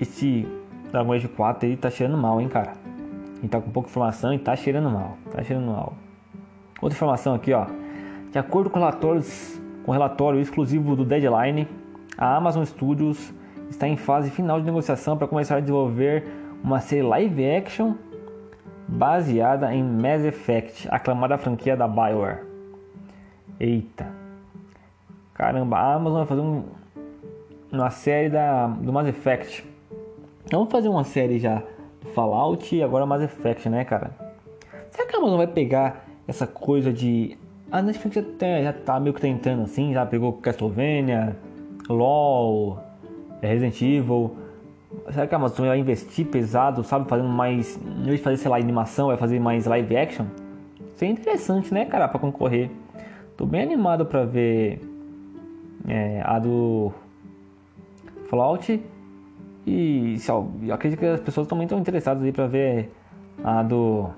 Esse 0.00 0.46
Dragon 0.90 1.12
Age 1.12 1.28
4 1.28 1.68
aí 1.68 1.76
tá 1.76 1.90
cheirando 1.90 2.16
mal, 2.16 2.40
hein, 2.40 2.48
cara. 2.48 2.72
Gente 3.42 3.50
tá 3.50 3.60
com 3.60 3.70
pouca 3.70 3.90
informação 3.90 4.32
e 4.32 4.38
tá 4.38 4.56
cheirando 4.56 4.90
mal. 4.90 5.18
Tá 5.30 5.42
cheirando 5.42 5.66
mal. 5.66 5.94
Outra 6.80 6.96
informação 6.96 7.34
aqui, 7.34 7.52
ó. 7.52 7.66
De 8.32 8.38
acordo 8.38 8.70
com 8.70 8.78
relatórios, 8.78 9.60
com 9.84 9.92
relatório 9.92 10.40
exclusivo 10.40 10.96
do 10.96 11.04
Deadline, 11.04 11.68
a 12.16 12.36
Amazon 12.36 12.64
Studios 12.64 13.34
está 13.70 13.88
em 13.88 13.96
fase 13.96 14.30
final 14.30 14.60
de 14.60 14.66
negociação 14.66 15.16
para 15.16 15.26
começar 15.26 15.56
a 15.56 15.60
desenvolver 15.60 16.24
uma 16.62 16.80
série 16.80 17.02
live 17.02 17.50
action 17.50 17.94
baseada 18.86 19.72
em 19.72 19.82
Mass 19.82 20.24
Effect, 20.24 20.88
aclamada 20.90 21.38
franquia 21.38 21.76
da 21.76 21.86
BioWare. 21.86 22.44
Eita. 23.58 24.06
Caramba, 25.32 25.78
a 25.78 25.94
Amazon 25.94 26.18
vai 26.18 26.26
fazer 26.26 26.40
um, 26.40 26.64
uma 27.72 27.90
série 27.90 28.28
da, 28.28 28.66
do 28.66 28.92
Mass 28.92 29.06
Effect. 29.06 29.64
Vamos 30.50 30.70
fazer 30.70 30.88
uma 30.88 31.04
série 31.04 31.38
já 31.38 31.62
Fallout 32.14 32.74
e 32.74 32.82
agora 32.82 33.06
Mass 33.06 33.22
Effect, 33.22 33.68
né, 33.68 33.84
cara? 33.84 34.10
Será 34.90 35.06
que 35.06 35.14
a 35.14 35.18
Amazon 35.18 35.36
vai 35.38 35.46
pegar 35.46 36.04
essa 36.26 36.46
coisa 36.46 36.92
de. 36.92 37.38
A 37.70 37.80
Netflix 37.80 38.16
já, 38.16 38.22
tem, 38.22 38.64
já 38.64 38.72
tá 38.72 38.98
meio 38.98 39.14
que 39.14 39.20
tentando 39.20 39.62
assim, 39.62 39.92
já 39.92 40.04
pegou 40.04 40.32
Castlevania, 40.32 41.36
LOL, 41.88 42.80
Resident 43.48 43.80
Evil. 43.80 44.36
Será 45.10 45.26
que 45.26 45.34
a 45.34 45.38
Amazon 45.38 45.66
vai 45.66 45.78
investir 45.78 46.26
pesado, 46.26 46.82
sabe? 46.82 47.08
Fazendo 47.08 47.28
mais. 47.28 47.76
Em 47.76 48.04
vez 48.04 48.18
de 48.18 48.22
fazer, 48.22 48.36
sei 48.36 48.50
lá, 48.50 48.56
animação, 48.56 49.08
vai 49.08 49.16
fazer 49.16 49.38
mais 49.38 49.66
live 49.66 49.96
action? 49.96 50.26
Seria 50.96 51.12
interessante, 51.12 51.72
né, 51.72 51.84
cara, 51.84 52.08
pra 52.08 52.18
concorrer. 52.18 52.70
Tô 53.36 53.46
bem 53.46 53.62
animado 53.62 54.04
pra 54.04 54.24
ver 54.24 54.80
é, 55.88 56.20
a 56.24 56.38
do 56.38 56.92
Fallout 58.28 58.82
e 59.66 60.16
eu 60.62 60.74
acredito 60.74 60.98
que 60.98 61.06
as 61.06 61.20
pessoas 61.20 61.46
também 61.46 61.64
estão 61.64 61.78
interessadas 61.78 62.22
aí 62.22 62.32
para 62.32 62.46
ver 62.46 62.90
a 63.44 63.62
do. 63.62 64.10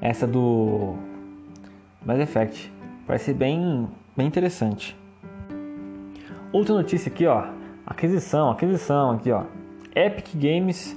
Essa 0.00 0.26
do. 0.26 0.94
Mass 2.04 2.20
Effect. 2.20 2.72
Parece 3.06 3.32
bem, 3.32 3.88
bem 4.16 4.26
interessante. 4.26 4.96
Outra 6.54 6.72
notícia 6.72 7.10
aqui, 7.10 7.26
ó. 7.26 7.46
Aquisição, 7.84 8.48
aquisição 8.48 9.10
aqui, 9.10 9.32
ó. 9.32 9.42
Epic 9.92 10.36
Games 10.36 10.96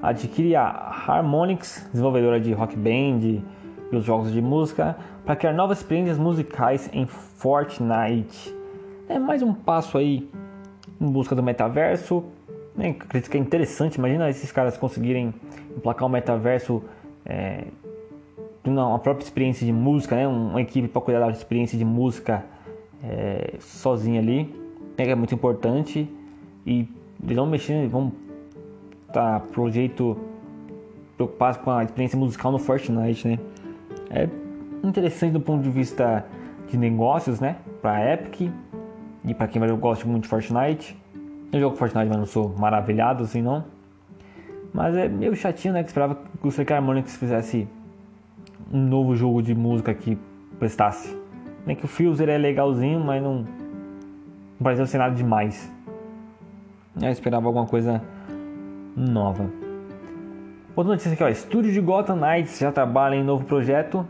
adquire 0.00 0.56
a 0.56 0.64
Harmonix, 0.66 1.86
desenvolvedora 1.92 2.40
de 2.40 2.54
Rock 2.54 2.74
Band 2.74 3.20
e 3.20 3.42
os 3.92 4.02
jogos 4.02 4.32
de 4.32 4.40
música, 4.40 4.96
para 5.22 5.36
criar 5.36 5.52
novas 5.52 5.80
experiências 5.80 6.16
musicais 6.16 6.88
em 6.90 7.04
Fortnite. 7.04 8.56
É 9.06 9.18
mais 9.18 9.42
um 9.42 9.52
passo 9.52 9.98
aí 9.98 10.26
em 10.98 11.12
busca 11.12 11.34
do 11.34 11.42
metaverso. 11.42 12.24
Né? 12.74 12.96
Acredito 12.98 13.30
que 13.30 13.36
é 13.36 13.40
interessante, 13.40 13.96
imagina 13.96 14.30
esses 14.30 14.50
caras 14.50 14.78
conseguirem 14.78 15.34
emplacar 15.76 16.08
um 16.08 16.10
metaverso, 16.10 16.82
é, 17.26 17.64
uma 18.64 18.98
própria 19.00 19.22
experiência 19.22 19.66
de 19.66 19.72
música, 19.72 20.16
né? 20.16 20.26
uma 20.26 20.62
equipe 20.62 20.88
para 20.88 21.02
cuidar 21.02 21.20
da 21.20 21.30
experiência 21.30 21.76
de 21.76 21.84
música 21.84 22.42
é, 23.02 23.56
sozinha 23.60 24.18
ali, 24.18 24.63
é 24.96 25.14
muito 25.14 25.34
importante. 25.34 26.08
E 26.66 26.88
eles 27.22 27.36
vão 27.36 27.46
mexer, 27.46 27.86
vão 27.88 28.12
tá, 29.12 29.40
pro 29.40 29.70
jeito 29.70 30.16
preocupados 31.16 31.58
com 31.58 31.70
a 31.70 31.84
experiência 31.84 32.18
musical 32.18 32.50
no 32.50 32.58
Fortnite, 32.58 33.28
né? 33.28 33.38
É 34.10 34.28
interessante 34.82 35.32
do 35.32 35.40
ponto 35.40 35.62
de 35.62 35.70
vista 35.70 36.24
de 36.68 36.76
negócios, 36.76 37.40
né? 37.40 37.56
Para 37.80 38.12
Epic 38.12 38.50
e 39.24 39.34
para 39.34 39.46
quem 39.46 39.62
gosta 39.76 40.04
muito 40.06 40.24
de 40.24 40.28
Fortnite, 40.28 40.96
eu 41.52 41.60
jogo 41.60 41.76
Fortnite, 41.76 42.08
mas 42.08 42.18
não 42.18 42.26
sou 42.26 42.54
maravilhado 42.58 43.22
assim 43.22 43.40
não. 43.40 43.64
Mas 44.72 44.96
é 44.96 45.08
meio 45.08 45.36
chatinho, 45.36 45.72
né? 45.72 45.82
Que 45.82 45.90
esperava 45.90 46.16
que 46.16 46.48
o 46.48 46.50
Sonic 46.50 46.72
Harmonix 46.72 47.16
fizesse 47.16 47.68
um 48.72 48.80
novo 48.80 49.14
jogo 49.14 49.40
de 49.40 49.54
música 49.54 49.94
que 49.94 50.18
prestasse. 50.58 51.16
Nem 51.64 51.76
que 51.76 51.84
o 51.84 51.88
Fuser 51.88 52.28
é 52.28 52.36
legalzinho, 52.36 52.98
mas 52.98 53.22
não 53.22 53.46
pareceu 54.64 54.86
ser 54.86 54.98
nada 54.98 55.14
demais. 55.14 55.70
Eu 57.00 57.10
esperava 57.10 57.46
alguma 57.46 57.66
coisa 57.66 58.02
nova. 58.96 59.50
Outra 60.74 60.92
notícia 60.92 61.12
aqui, 61.12 61.22
ó. 61.22 61.28
Estúdio 61.28 61.72
de 61.72 61.80
Gotham 61.80 62.16
Knights 62.16 62.58
já 62.58 62.72
trabalha 62.72 63.14
em 63.14 63.22
novo 63.22 63.44
projeto. 63.44 64.06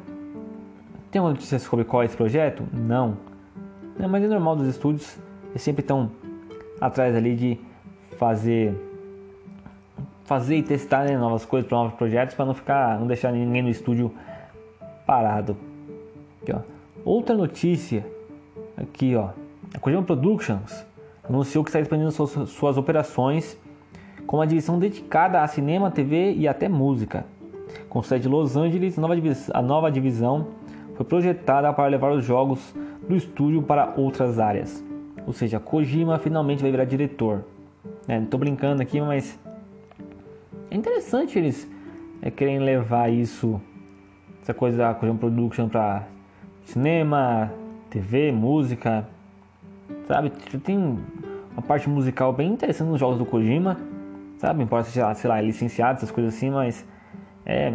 Tem 1.10 1.20
uma 1.20 1.30
notícia 1.30 1.58
sobre 1.58 1.84
qual 1.84 2.02
é 2.02 2.06
esse 2.06 2.16
projeto? 2.16 2.64
Não. 2.72 3.18
É, 3.98 4.06
mas 4.06 4.24
é 4.24 4.28
normal 4.28 4.56
dos 4.56 4.66
estúdios, 4.66 5.16
eles 5.50 5.62
sempre 5.62 5.82
estão 5.82 6.10
atrás 6.80 7.14
ali 7.14 7.36
de 7.36 7.60
fazer 8.18 8.74
fazer 10.24 10.56
e 10.56 10.62
testar 10.62 11.04
né, 11.04 11.18
novas 11.18 11.44
coisas 11.44 11.68
para 11.68 11.76
novos 11.78 11.94
projetos 11.94 12.34
para 12.34 12.46
não 12.46 12.54
ficar 12.54 12.98
não 12.98 13.06
deixar 13.06 13.30
ninguém 13.30 13.62
no 13.62 13.68
estúdio 13.68 14.12
parado. 15.06 15.56
Aqui, 16.42 16.52
ó. 16.52 16.60
Outra 17.04 17.36
notícia 17.36 18.06
aqui, 18.76 19.14
ó. 19.14 19.43
A 19.74 19.78
Kojima 19.80 20.04
Productions 20.04 20.87
anunciou 21.28 21.64
que 21.64 21.70
está 21.70 21.80
expandindo 21.80 22.12
suas, 22.12 22.48
suas 22.48 22.76
operações 22.76 23.58
com 24.24 24.37
uma 24.37 24.46
divisão 24.46 24.78
dedicada 24.78 25.42
a 25.42 25.46
cinema, 25.48 25.90
TV 25.90 26.32
e 26.32 26.46
até 26.46 26.68
música. 26.68 27.26
Com 27.88 28.00
sede 28.00 28.28
em 28.28 28.30
Los 28.30 28.56
Angeles, 28.56 28.96
a 29.52 29.60
nova 29.60 29.90
divisão 29.90 30.48
foi 30.94 31.04
projetada 31.04 31.72
para 31.72 31.88
levar 31.88 32.12
os 32.12 32.24
jogos 32.24 32.74
do 33.08 33.16
estúdio 33.16 33.62
para 33.62 33.92
outras 33.96 34.38
áreas. 34.38 34.82
Ou 35.26 35.32
seja, 35.32 35.58
Kojima 35.58 36.18
finalmente 36.18 36.62
vai 36.62 36.70
virar 36.70 36.84
diretor. 36.84 37.44
É, 38.06 38.20
tô 38.20 38.38
brincando 38.38 38.80
aqui, 38.80 39.00
mas 39.00 39.38
é 40.70 40.76
interessante 40.76 41.37
eles 41.37 41.68
é, 42.22 42.30
querem 42.30 42.60
levar 42.60 43.10
isso 43.12 43.60
essa 44.40 44.54
coisa 44.54 44.78
da 44.78 44.94
Kojima 44.94 45.18
Production 45.18 45.68
pra 45.68 46.06
cinema, 46.62 47.52
TV, 47.90 48.30
música, 48.30 49.08
sabe? 50.07 50.30
Tem 50.30 50.76
uma 50.76 51.62
parte 51.62 51.88
musical 51.88 52.33
bem 52.33 52.52
interessante 52.52 52.88
nos 52.88 53.00
jogos 53.00 53.18
do 53.18 53.26
Kojima, 53.26 53.78
sabe? 54.38 54.66
Sei 54.85 55.02
lá, 55.02 55.14
sei 55.14 55.30
lá, 55.30 55.40
licenciado, 55.40 55.98
essas 55.98 56.11
coisas 56.11 56.35
assim, 56.35 56.50
mas 56.50 56.87
é 57.46 57.74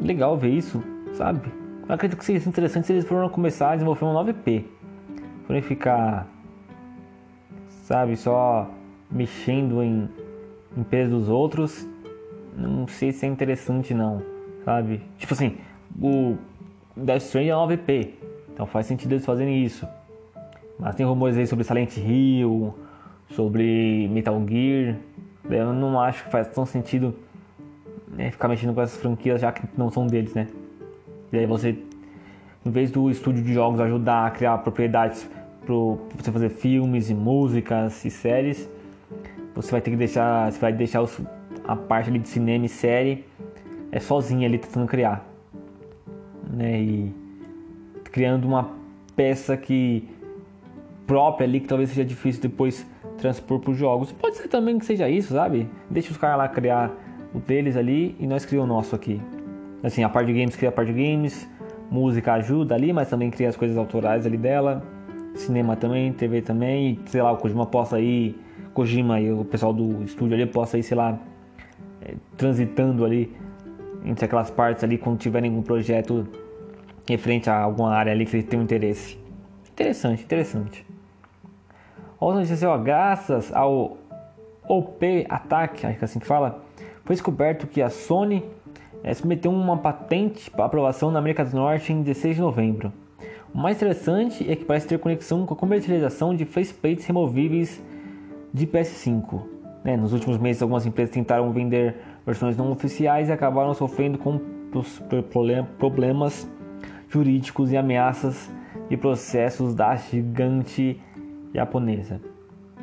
legal 0.00 0.36
ver 0.36 0.50
isso, 0.50 0.82
sabe? 1.12 1.52
Eu 1.88 1.94
acredito 1.94 2.18
que 2.18 2.24
seria 2.24 2.40
interessante 2.48 2.86
se 2.86 2.92
eles 2.92 3.04
foram 3.04 3.28
começar 3.28 3.70
a 3.70 3.74
desenvolver 3.74 4.04
um 4.04 4.14
9P. 4.14 4.64
Forem 5.46 5.62
ficar, 5.62 6.26
sabe, 7.82 8.16
só 8.16 8.70
mexendo 9.10 9.82
em, 9.82 10.08
em 10.76 10.82
peso 10.84 11.10
dos 11.10 11.28
outros, 11.28 11.88
não 12.56 12.86
sei 12.86 13.12
se 13.12 13.26
é 13.26 13.28
interessante 13.28 13.92
não, 13.92 14.22
sabe? 14.64 15.02
Tipo 15.18 15.34
assim, 15.34 15.58
o 16.00 16.36
Death 16.96 17.22
Stranding 17.22 17.50
é 17.50 17.54
9P, 17.54 18.10
então 18.52 18.66
faz 18.66 18.86
sentido 18.86 19.12
eles 19.12 19.26
fazerem 19.26 19.64
isso. 19.64 19.86
Mas 20.80 20.94
tem 20.94 21.04
rumores 21.04 21.36
aí 21.36 21.46
sobre 21.46 21.62
Silent 21.62 21.94
Hill, 21.98 22.74
sobre 23.28 24.08
Metal 24.08 24.42
Gear. 24.48 24.96
Eu 25.48 25.74
não 25.74 26.00
acho 26.00 26.24
que 26.24 26.30
faz 26.30 26.48
tão 26.48 26.64
sentido 26.64 27.14
né, 28.08 28.30
ficar 28.30 28.48
mexendo 28.48 28.74
com 28.74 28.80
essas 28.80 28.98
franquias 28.98 29.40
já 29.40 29.52
que 29.52 29.62
não 29.76 29.90
são 29.90 30.06
deles, 30.06 30.32
né? 30.34 30.48
E 31.32 31.38
aí 31.38 31.46
você, 31.46 31.78
em 32.64 32.70
vez 32.70 32.90
do 32.90 33.10
estúdio 33.10 33.42
de 33.42 33.52
jogos 33.52 33.78
ajudar 33.80 34.26
a 34.26 34.30
criar 34.30 34.58
propriedades 34.58 35.28
para 35.64 35.74
você 36.16 36.32
fazer 36.32 36.48
filmes 36.48 37.10
e 37.10 37.14
músicas 37.14 38.02
e 38.04 38.10
séries, 38.10 38.68
você 39.54 39.70
vai 39.70 39.80
ter 39.80 39.90
que 39.90 39.96
deixar, 39.96 40.50
você 40.50 40.58
vai 40.58 40.72
deixar 40.72 41.02
os, 41.02 41.20
a 41.66 41.76
parte 41.76 42.10
de 42.10 42.26
cinema 42.26 42.64
e 42.64 42.68
série 42.68 43.24
é 43.92 44.00
sozinha 44.00 44.48
ali 44.48 44.58
tentando 44.58 44.86
criar, 44.86 45.24
né? 46.50 46.80
E 46.80 47.14
criando 48.04 48.46
uma 48.46 48.70
peça 49.14 49.56
que 49.56 50.08
própria 51.10 51.44
ali 51.44 51.58
que 51.58 51.66
talvez 51.66 51.90
seja 51.90 52.04
difícil 52.04 52.40
depois 52.40 52.86
transpor 53.18 53.58
para 53.58 53.72
os 53.72 53.76
jogos. 53.76 54.12
Pode 54.12 54.36
ser 54.36 54.46
também 54.46 54.78
que 54.78 54.84
seja 54.84 55.08
isso, 55.08 55.34
sabe? 55.34 55.68
Deixa 55.90 56.12
os 56.12 56.16
caras 56.16 56.38
lá 56.38 56.46
criar 56.46 56.92
o 57.34 57.40
deles 57.40 57.76
ali 57.76 58.14
e 58.20 58.28
nós 58.28 58.44
criamos 58.44 58.70
o 58.70 58.72
nosso 58.72 58.94
aqui. 58.94 59.20
Assim, 59.82 60.04
a 60.04 60.08
parte 60.08 60.28
de 60.28 60.34
games 60.34 60.54
cria 60.54 60.68
a 60.68 60.72
parte 60.72 60.92
de 60.92 61.02
games, 61.02 61.50
música 61.90 62.34
ajuda 62.34 62.76
ali, 62.76 62.92
mas 62.92 63.10
também 63.10 63.28
cria 63.28 63.48
as 63.48 63.56
coisas 63.56 63.76
autorais 63.76 64.24
ali 64.24 64.36
dela. 64.36 64.84
Cinema 65.34 65.74
também, 65.74 66.12
TV 66.12 66.42
também, 66.42 67.00
sei 67.06 67.20
lá, 67.20 67.32
o 67.32 67.38
Kojima 67.38 67.66
possa 67.66 67.98
ir, 67.98 68.38
Kojima 68.72 69.20
e 69.20 69.32
o 69.32 69.44
pessoal 69.44 69.72
do 69.72 70.04
estúdio 70.04 70.36
ali 70.36 70.46
possa 70.46 70.78
ir, 70.78 70.84
sei 70.84 70.96
lá, 70.96 71.18
é, 72.02 72.14
transitando 72.36 73.04
ali 73.04 73.36
entre 74.04 74.26
aquelas 74.26 74.48
partes 74.48 74.84
ali 74.84 74.96
quando 74.96 75.18
tiverem 75.18 75.50
algum 75.50 75.62
projeto 75.62 76.24
referente 77.08 77.50
a 77.50 77.58
alguma 77.58 77.92
área 77.92 78.12
ali 78.12 78.24
que 78.24 78.36
ele 78.36 78.44
tem 78.44 78.60
um 78.60 78.62
interesse. 78.62 79.18
Interessante, 79.72 80.22
interessante. 80.22 80.89
Outra 82.20 82.40
notícia, 82.40 82.68
ó, 82.68 82.76
graças 82.76 83.50
ao 83.50 83.96
OP 84.68 85.26
Attack, 85.26 85.86
acho 85.86 85.98
que 85.98 86.04
é 86.04 86.06
assim 86.06 86.18
que 86.18 86.26
fala, 86.26 86.62
foi 87.02 87.16
descoberto 87.16 87.66
que 87.66 87.80
a 87.80 87.88
Sony 87.88 88.44
é, 89.02 89.14
submeteu 89.14 89.50
uma 89.50 89.78
patente 89.78 90.50
para 90.50 90.66
aprovação 90.66 91.10
na 91.10 91.18
América 91.18 91.46
do 91.46 91.56
Norte 91.56 91.94
em 91.94 92.02
16 92.02 92.36
de 92.36 92.42
novembro. 92.42 92.92
O 93.54 93.58
mais 93.58 93.78
interessante 93.78 94.48
é 94.48 94.54
que 94.54 94.66
parece 94.66 94.86
ter 94.86 94.98
conexão 94.98 95.46
com 95.46 95.54
a 95.54 95.56
comercialização 95.56 96.36
de 96.36 96.44
faceplates 96.44 97.06
removíveis 97.06 97.82
de 98.52 98.66
PS5. 98.66 99.40
Né, 99.82 99.96
nos 99.96 100.12
últimos 100.12 100.36
meses, 100.36 100.60
algumas 100.60 100.84
empresas 100.84 101.14
tentaram 101.14 101.50
vender 101.52 101.96
versões 102.26 102.54
não 102.54 102.70
oficiais 102.70 103.30
e 103.30 103.32
acabaram 103.32 103.72
sofrendo 103.72 104.18
com 104.18 104.38
problemas 105.78 106.46
jurídicos 107.08 107.72
e 107.72 107.78
ameaças 107.78 108.50
de 108.90 108.96
processos 108.98 109.74
da 109.74 109.96
gigante 109.96 111.00
japonesa. 111.54 112.20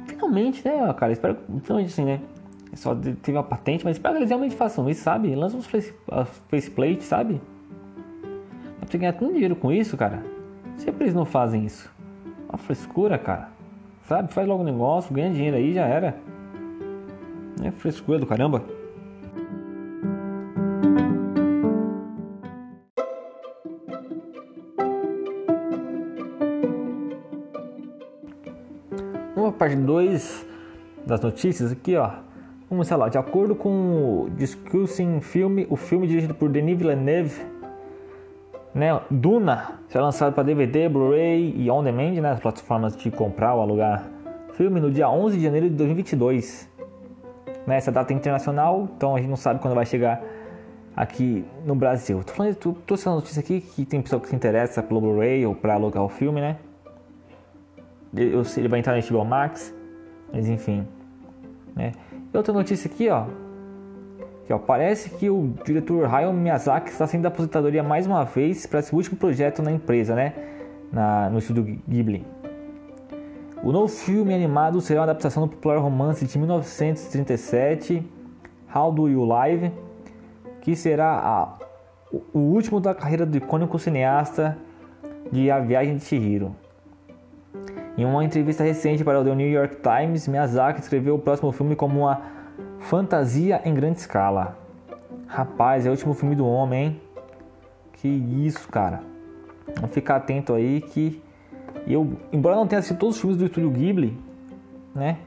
Finalmente, 0.06 0.66
né, 0.66 0.94
cara? 0.94 1.12
Espero 1.12 1.38
finalmente 1.64 1.92
assim, 1.92 2.06
né? 2.06 2.22
É 2.72 2.76
só 2.76 2.96
teve 2.96 3.38
uma 3.38 3.44
patente, 3.44 3.84
mas 3.84 3.98
espero 3.98 4.16
que 4.16 4.20
eles 4.20 4.30
realmente 4.30 4.56
façam 4.56 4.90
isso, 4.90 5.02
sabe? 5.02 5.34
Lançam 5.36 5.60
os 5.60 5.66
face, 5.66 5.94
faceplates, 6.50 7.06
sabe? 7.06 7.42
Pra 8.80 9.00
ganhar 9.00 9.14
tanto 9.14 9.34
dinheiro 9.34 9.56
com 9.56 9.72
isso, 9.72 9.98
cara. 9.98 10.24
Sempre 10.78 11.06
eles 11.06 11.14
não 11.14 11.26
fazem 11.26 11.66
isso. 11.66 11.92
Uma 12.48 12.58
frescura, 12.58 13.18
cara. 13.18 13.50
Sabe? 14.04 14.34
Faz 14.34 14.48
logo 14.48 14.64
o 14.64 14.66
negócio, 14.66 15.14
ganha 15.14 15.30
dinheiro 15.32 15.58
aí 15.58 15.74
já 15.74 15.86
era. 15.86 16.18
É 17.64 17.72
frescura 17.72 18.20
do 18.20 18.26
caramba. 18.26 18.64
Parte 29.68 29.76
2 29.76 30.48
das 31.06 31.20
notícias 31.20 31.72
aqui, 31.74 31.96
ó. 31.98 32.10
Vamos 32.70 32.90
lá, 32.90 33.10
de 33.10 33.18
acordo 33.18 33.54
com 33.56 33.70
o 33.70 34.30
Discussing 34.30 35.20
Filme, 35.20 35.68
o 35.70 35.76
filme 35.76 36.08
dirigido 36.08 36.34
por 36.34 36.50
Denis 36.50 36.78
Villeneuve, 36.78 37.42
né, 38.74 39.00
Duna, 39.10 39.80
será 39.90 40.06
lançado 40.06 40.34
para 40.34 40.44
DVD, 40.44 40.88
Blu-ray 40.88 41.54
e 41.58 41.70
on 41.72 41.84
demand, 41.84 42.14
né, 42.22 42.32
as 42.32 42.40
plataformas 42.40 42.96
de 42.96 43.10
comprar 43.12 43.56
ou 43.56 43.62
alugar 43.62 44.08
filme 44.54 44.80
no 44.80 44.92
dia 44.92 45.10
11 45.10 45.38
de 45.38 45.44
janeiro 45.44 45.70
de 45.70 45.76
2022. 45.76 46.70
Né, 47.66 47.78
essa 47.78 47.92
data 47.92 48.14
é 48.14 48.16
internacional, 48.16 48.88
então 48.96 49.16
a 49.16 49.20
gente 49.20 49.30
não 49.30 49.38
sabe 49.38 49.60
quando 49.60 49.76
vai 49.76 49.86
chegar 49.86 50.22
aqui 50.96 51.46
no 51.66 51.76
Brasil. 51.76 52.22
Tô 52.26 52.34
falando, 52.34 52.56
tô, 52.56 52.74
tô 52.74 52.94
essa 52.94 53.10
notícia 53.10 53.40
aqui 53.40 53.62
que 53.62 53.86
tem 53.86 54.02
pessoa 54.02 54.22
que 54.22 54.30
se 54.30 54.36
interessa 54.36 54.82
pelo 54.82 55.02
Blu-ray 55.02 55.46
ou 55.46 55.56
para 55.56 55.74
alugar 55.74 56.04
o 56.04 56.10
filme, 56.10 56.40
né? 56.40 56.58
Ele 58.18 58.68
vai 58.68 58.80
entrar 58.80 58.96
no 58.96 59.08
HBO 59.08 59.26
Max, 59.26 59.74
mas 60.34 60.48
enfim. 60.48 60.88
Né? 61.76 61.92
E 62.34 62.38
outra 62.38 62.54
notícia 62.54 62.90
aqui, 62.90 63.10
ó, 63.10 63.26
que 64.46 64.54
ó, 64.54 64.58
parece 64.58 65.10
que 65.10 65.30
o 65.30 65.54
diretor 65.66 66.06
Hayao 66.06 66.34
Miyazaki 66.34 66.90
está 66.90 67.06
saindo 67.06 67.24
da 67.24 67.30
aposentadoria 67.30 67.84
mais 67.84 68.08
uma 68.08 68.24
vez 68.24 68.66
para 68.66 68.80
esse 68.80 68.96
último 68.96 69.18
projeto 69.18 69.62
na 69.62 69.72
empresa, 69.72 70.16
né? 70.16 70.34
Na, 70.92 71.30
no 71.30 71.40
estúdio 71.40 71.80
Ghibli. 71.88 72.26
O 73.62 73.72
novo 73.72 73.90
filme 73.90 74.34
animado 74.34 74.80
será 74.80 75.02
uma 75.02 75.04
adaptação 75.06 75.46
do 75.46 75.50
popular 75.50 75.80
romance 75.80 76.26
de 76.26 76.38
1937, 76.38 78.06
How 78.74 78.92
Do 78.92 79.10
You 79.10 79.26
Live, 79.26 79.72
que 80.62 80.76
será 80.76 81.20
a, 81.20 81.58
o 82.34 82.40
último 82.40 82.80
da 82.80 82.96
carreira 82.96 83.26
do 83.26 83.36
icônico 83.36 83.78
cineasta 83.78 84.58
de 85.32 85.52
A 85.52 85.60
Viagem 85.60 85.98
de 85.98 86.06
Chihiro. 86.06 86.56
Em 87.98 88.06
uma 88.06 88.24
entrevista 88.24 88.64
recente 88.64 89.04
para 89.04 89.20
o 89.20 89.24
The 89.24 89.34
New 89.34 89.50
York 89.50 89.78
Times, 89.78 90.28
Miyazaki 90.28 90.82
descreveu 90.82 91.16
o 91.16 91.20
próximo 91.20 91.52
filme 91.52 91.76
como 91.76 92.02
uma 92.02 92.22
fantasia 92.80 93.60
em 93.66 93.74
grande 93.74 93.98
escala. 93.98 94.56
Rapaz, 95.26 95.84
é 95.84 95.90
o 95.90 95.92
último 95.94 96.14
filme 96.14 96.36
do 96.36 96.46
homem, 96.46 96.86
hein? 96.86 97.02
Que 97.94 98.08
isso, 98.08 98.68
cara. 98.70 99.02
Vamos 99.76 99.92
ficar 99.92 100.18
atento 100.18 100.54
aí 100.54 100.80
que 100.80 101.20
eu, 101.88 102.14
embora 102.32 102.56
não 102.56 102.68
tenha 102.68 102.80
assistido 102.80 103.00
todos 103.00 103.16
os 103.16 103.22
filmes 103.22 103.38
do 103.38 103.46
estúdio 103.46 103.72
Ghibli, 103.72 104.16
né? 104.94 105.18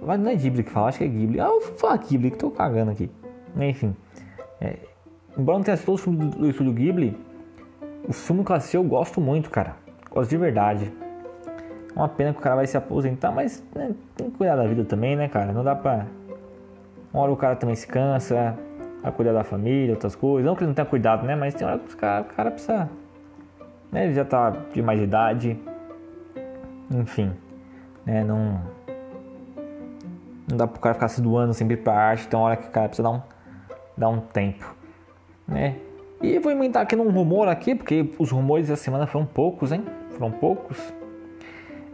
Mas 0.00 0.18
não 0.18 0.30
é 0.30 0.34
Ghibli 0.34 0.62
que 0.64 0.70
fala, 0.70 0.88
acho 0.88 0.98
que 0.98 1.04
é 1.04 1.08
Ghibli. 1.08 1.40
Ah, 1.40 1.46
eu 1.46 1.60
vou 1.60 1.76
falar 1.76 1.98
Ghibli, 1.98 2.30
que 2.30 2.38
tô 2.38 2.50
cagando 2.50 2.90
aqui. 2.90 3.10
Enfim. 3.54 3.94
É, 4.60 4.76
embora 5.36 5.58
não 5.58 5.64
tenha 5.64 5.74
assistido 5.74 5.86
todos 5.86 6.00
os 6.00 6.04
filmes 6.04 6.34
do, 6.34 6.40
do 6.40 6.48
estúdio 6.48 6.72
Ghibli, 6.72 7.18
o 8.08 8.14
filme 8.14 8.42
que 8.42 8.50
eu 8.50 8.56
assisti 8.56 8.76
eu 8.78 8.84
gosto 8.84 9.20
muito, 9.20 9.50
cara. 9.50 9.76
Gosto 10.10 10.30
de 10.30 10.38
verdade. 10.38 11.03
É 11.94 11.98
uma 11.98 12.08
pena 12.08 12.32
que 12.32 12.40
o 12.40 12.42
cara 12.42 12.56
vai 12.56 12.66
se 12.66 12.76
aposentar, 12.76 13.30
mas 13.30 13.62
né, 13.74 13.94
tem 14.16 14.28
que 14.28 14.36
cuidar 14.36 14.56
da 14.56 14.66
vida 14.66 14.84
também, 14.84 15.14
né, 15.14 15.28
cara? 15.28 15.52
Não 15.52 15.62
dá 15.62 15.76
pra. 15.76 16.06
Uma 17.12 17.22
hora 17.22 17.32
o 17.32 17.36
cara 17.36 17.54
também 17.54 17.76
se 17.76 17.86
cansa, 17.86 18.58
vai 19.00 19.12
cuidar 19.12 19.32
da 19.32 19.44
família, 19.44 19.92
outras 19.92 20.16
coisas. 20.16 20.44
Não 20.44 20.56
que 20.56 20.62
ele 20.62 20.68
não 20.68 20.74
tenha 20.74 20.86
cuidado, 20.86 21.24
né? 21.24 21.36
Mas 21.36 21.54
tem 21.54 21.64
hora 21.64 21.78
que 21.78 21.94
o 21.94 21.96
cara, 21.96 22.22
o 22.22 22.34
cara 22.34 22.50
precisa. 22.50 22.90
Né? 23.92 24.06
Ele 24.06 24.14
já 24.14 24.24
tá 24.24 24.50
de 24.50 24.82
mais 24.82 25.00
idade. 25.00 25.56
Enfim. 26.90 27.32
Né? 28.04 28.24
Não. 28.24 28.60
Não 30.50 30.56
dá 30.56 30.66
pro 30.66 30.80
cara 30.80 30.94
ficar 30.94 31.08
se 31.08 31.22
doando 31.22 31.54
sempre 31.54 31.76
pra 31.76 31.94
arte. 31.94 32.26
Tem 32.26 32.38
hora 32.38 32.56
que 32.56 32.66
o 32.66 32.70
cara 32.72 32.88
precisa 32.88 33.08
dar 33.08 33.14
um, 33.14 33.22
dar 33.96 34.08
um 34.08 34.18
tempo. 34.18 34.74
Né? 35.46 35.76
E 36.20 36.40
vou 36.40 36.50
inventar 36.50 36.82
aqui 36.82 36.96
num 36.96 37.10
rumor 37.10 37.46
aqui, 37.46 37.72
porque 37.72 38.10
os 38.18 38.32
rumores 38.32 38.66
da 38.66 38.76
semana 38.76 39.06
foram 39.06 39.24
poucos, 39.24 39.70
hein? 39.70 39.84
Foram 40.10 40.32
poucos 40.32 40.92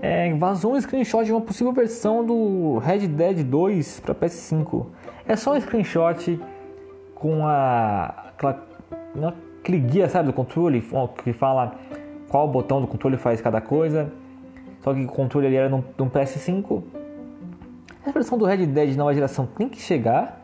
é, 0.02 0.32
vazou 0.34 0.74
um 0.74 0.80
screenshot 0.80 1.24
de 1.24 1.32
uma 1.32 1.40
possível 1.40 1.72
versão 1.72 2.24
do 2.24 2.78
Red 2.78 3.06
Dead 3.08 3.44
2 3.44 4.00
para 4.00 4.14
PS5. 4.14 4.86
É 5.28 5.36
só 5.36 5.54
um 5.54 5.60
screenshot 5.60 6.40
com 7.14 7.46
a 7.46 8.32
aquela, 8.34 8.66
aquele 9.60 9.78
guia, 9.78 10.08
sabe, 10.08 10.28
do 10.28 10.32
controle 10.32 10.82
que 11.22 11.32
fala 11.32 11.74
qual 12.28 12.48
botão 12.48 12.80
do 12.80 12.86
controle 12.86 13.16
faz 13.18 13.40
cada 13.40 13.60
coisa. 13.60 14.10
Só 14.82 14.94
que 14.94 15.04
o 15.04 15.08
controle 15.08 15.46
ali 15.46 15.56
era 15.56 15.68
no, 15.68 15.84
no 15.98 16.10
PS5. 16.10 16.82
A 18.06 18.10
versão 18.10 18.38
do 18.38 18.46
Red 18.46 18.66
Dead 18.66 18.96
nova 18.96 19.12
geração 19.12 19.46
tem 19.46 19.68
que 19.68 19.80
chegar. 19.80 20.40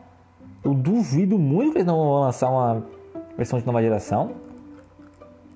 Eu 0.63 0.75
duvido 0.75 1.39
muito 1.39 1.71
que 1.71 1.77
eles 1.79 1.87
não 1.87 1.97
vão 1.97 2.21
lançar 2.21 2.49
uma 2.49 2.83
versão 3.35 3.57
de 3.57 3.65
nova 3.65 3.81
geração, 3.81 4.33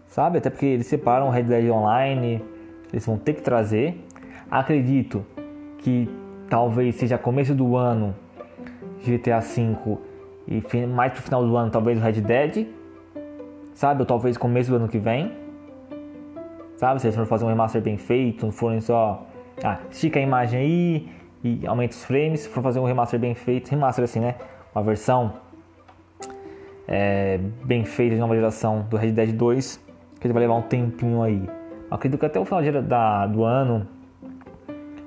sabe? 0.07 0.39
Até 0.39 0.49
porque 0.49 0.65
eles 0.65 0.87
separam 0.87 1.27
o 1.27 1.29
Red 1.29 1.43
Dead 1.43 1.69
Online, 1.69 2.41
eles 2.91 3.06
vão 3.06 3.17
ter 3.17 3.34
que 3.34 3.41
trazer. 3.41 4.04
Acredito 4.49 5.25
que 5.80 6.10
talvez 6.49 6.95
seja 6.95 7.17
começo 7.17 7.56
do 7.56 7.75
ano 7.75 8.15
GTA 9.06 9.39
V 9.39 9.97
e 10.47 10.86
mais 10.86 11.13
pro 11.13 11.21
final 11.21 11.45
do 11.45 11.56
ano 11.56 11.71
talvez 11.71 11.97
o 11.97 12.01
Red 12.01 12.21
Dead, 12.21 12.67
sabe? 13.73 14.01
Ou 14.01 14.06
talvez 14.06 14.38
começo 14.38 14.69
do 14.69 14.75
ano 14.75 14.88
que 14.88 14.99
vem, 14.99 15.32
sabe? 16.75 16.99
Se 16.99 17.08
eles 17.08 17.15
forem 17.15 17.30
fazer 17.30 17.45
um 17.45 17.47
remaster 17.47 17.82
bem 17.82 17.97
feito, 17.97 18.45
não 18.45 18.51
forem 18.51 18.82
só, 18.82 19.25
ah, 19.63 19.80
estica 19.89 20.19
a 20.19 20.21
imagem 20.21 20.60
aí 20.60 21.10
e 21.43 21.65
aumenta 21.65 21.93
os 21.93 22.04
frames, 22.04 22.41
se 22.41 22.49
for 22.49 22.62
fazer 22.62 22.80
um 22.80 22.86
remaster 22.86 23.19
bem 23.19 23.34
feito, 23.34 23.69
remaster 23.69 24.04
assim, 24.04 24.19
né? 24.19 24.36
Uma 24.75 24.84
versão 24.84 25.34
é, 26.88 27.39
bem 27.63 27.86
feita 27.86 28.15
de 28.15 28.21
nova 28.21 28.36
geração 28.36 28.86
do 28.89 28.97
Red 28.97 29.12
Dead 29.12 29.32
2, 29.32 29.80
que 30.19 30.27
ele 30.27 30.34
vai 30.34 30.41
levar 30.41 30.56
um 30.56 30.62
tempinho 30.62 31.21
aí. 31.23 31.61
Acredito 31.91 32.19
que 32.19 32.25
até 32.25 32.39
o 32.39 32.45
final 32.45 32.62
da, 32.82 33.27
do 33.27 33.43
ano, 33.43 33.86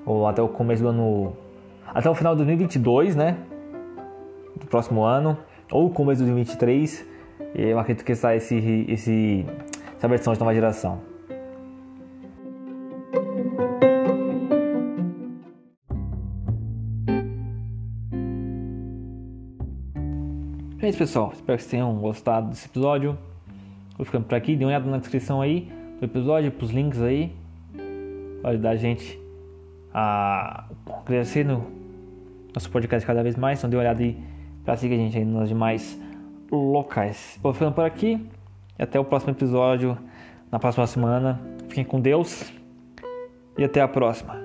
ou 0.05 0.29
até 0.29 0.42
o 0.42 0.49
começo 0.49 0.83
do 0.83 0.90
ano, 0.90 1.33
até 1.87 2.11
o 2.11 2.14
final 2.14 2.35
de 2.35 2.44
2022, 2.44 3.16
né? 3.16 3.38
Do 4.55 4.66
próximo 4.66 5.03
ano, 5.03 5.38
ou 5.73 5.88
começo 5.90 6.23
de 6.23 6.31
2023, 6.31 7.07
eu 7.55 7.79
acredito 7.79 8.05
que 8.05 8.14
sai 8.14 8.37
esse, 8.37 8.85
esse, 8.87 9.47
essa 9.97 10.07
versão 10.07 10.35
de 10.35 10.38
nova 10.38 10.55
geração. 10.55 11.01
É 20.83 20.88
isso, 20.90 20.99
pessoal. 20.99 21.31
Espero 21.33 21.57
que 21.57 21.62
vocês 21.62 21.70
tenham 21.70 21.94
gostado 21.94 22.51
desse 22.51 22.66
episódio. 22.66 23.16
Vou 23.97 24.05
ficando 24.05 24.27
por 24.27 24.35
aqui. 24.35 24.55
Dê 24.55 24.66
uma 24.66 24.68
olhada 24.68 24.90
na 24.90 24.99
descrição 24.99 25.40
aí 25.40 25.73
do 26.07 26.11
episódio, 26.11 26.53
pros 26.53 26.71
links 26.71 27.01
aí. 27.01 27.33
Pode 28.43 28.55
ajudar 28.55 28.71
a 28.71 28.77
gente 28.77 29.19
a 29.93 30.69
crescer 31.07 31.45
no 31.45 31.67
nosso 32.55 32.71
podcast 32.71 33.07
cada 33.07 33.23
vez 33.23 33.37
mais. 33.37 33.59
Então 33.59 33.71
dê 33.71 33.77
uma 33.77 33.83
olhada 33.83 34.03
aí 34.03 34.19
para 34.64 34.77
seguir 34.77 34.95
a 34.95 34.99
gente 34.99 35.17
aí 35.17 35.25
nos 35.25 35.49
demais 35.49 35.99
locais. 36.51 37.38
Vou 37.43 37.53
ficando 37.53 37.73
por 37.73 37.85
aqui. 37.85 38.21
E 38.79 38.83
até 38.83 38.99
o 39.01 39.05
próximo 39.05 39.33
episódio 39.33 39.97
na 40.51 40.59
próxima 40.59 40.87
semana. 40.87 41.40
Fiquem 41.69 41.85
com 41.85 42.01
Deus. 42.01 42.53
E 43.57 43.64
até 43.64 43.81
a 43.81 43.88
próxima. 43.88 44.43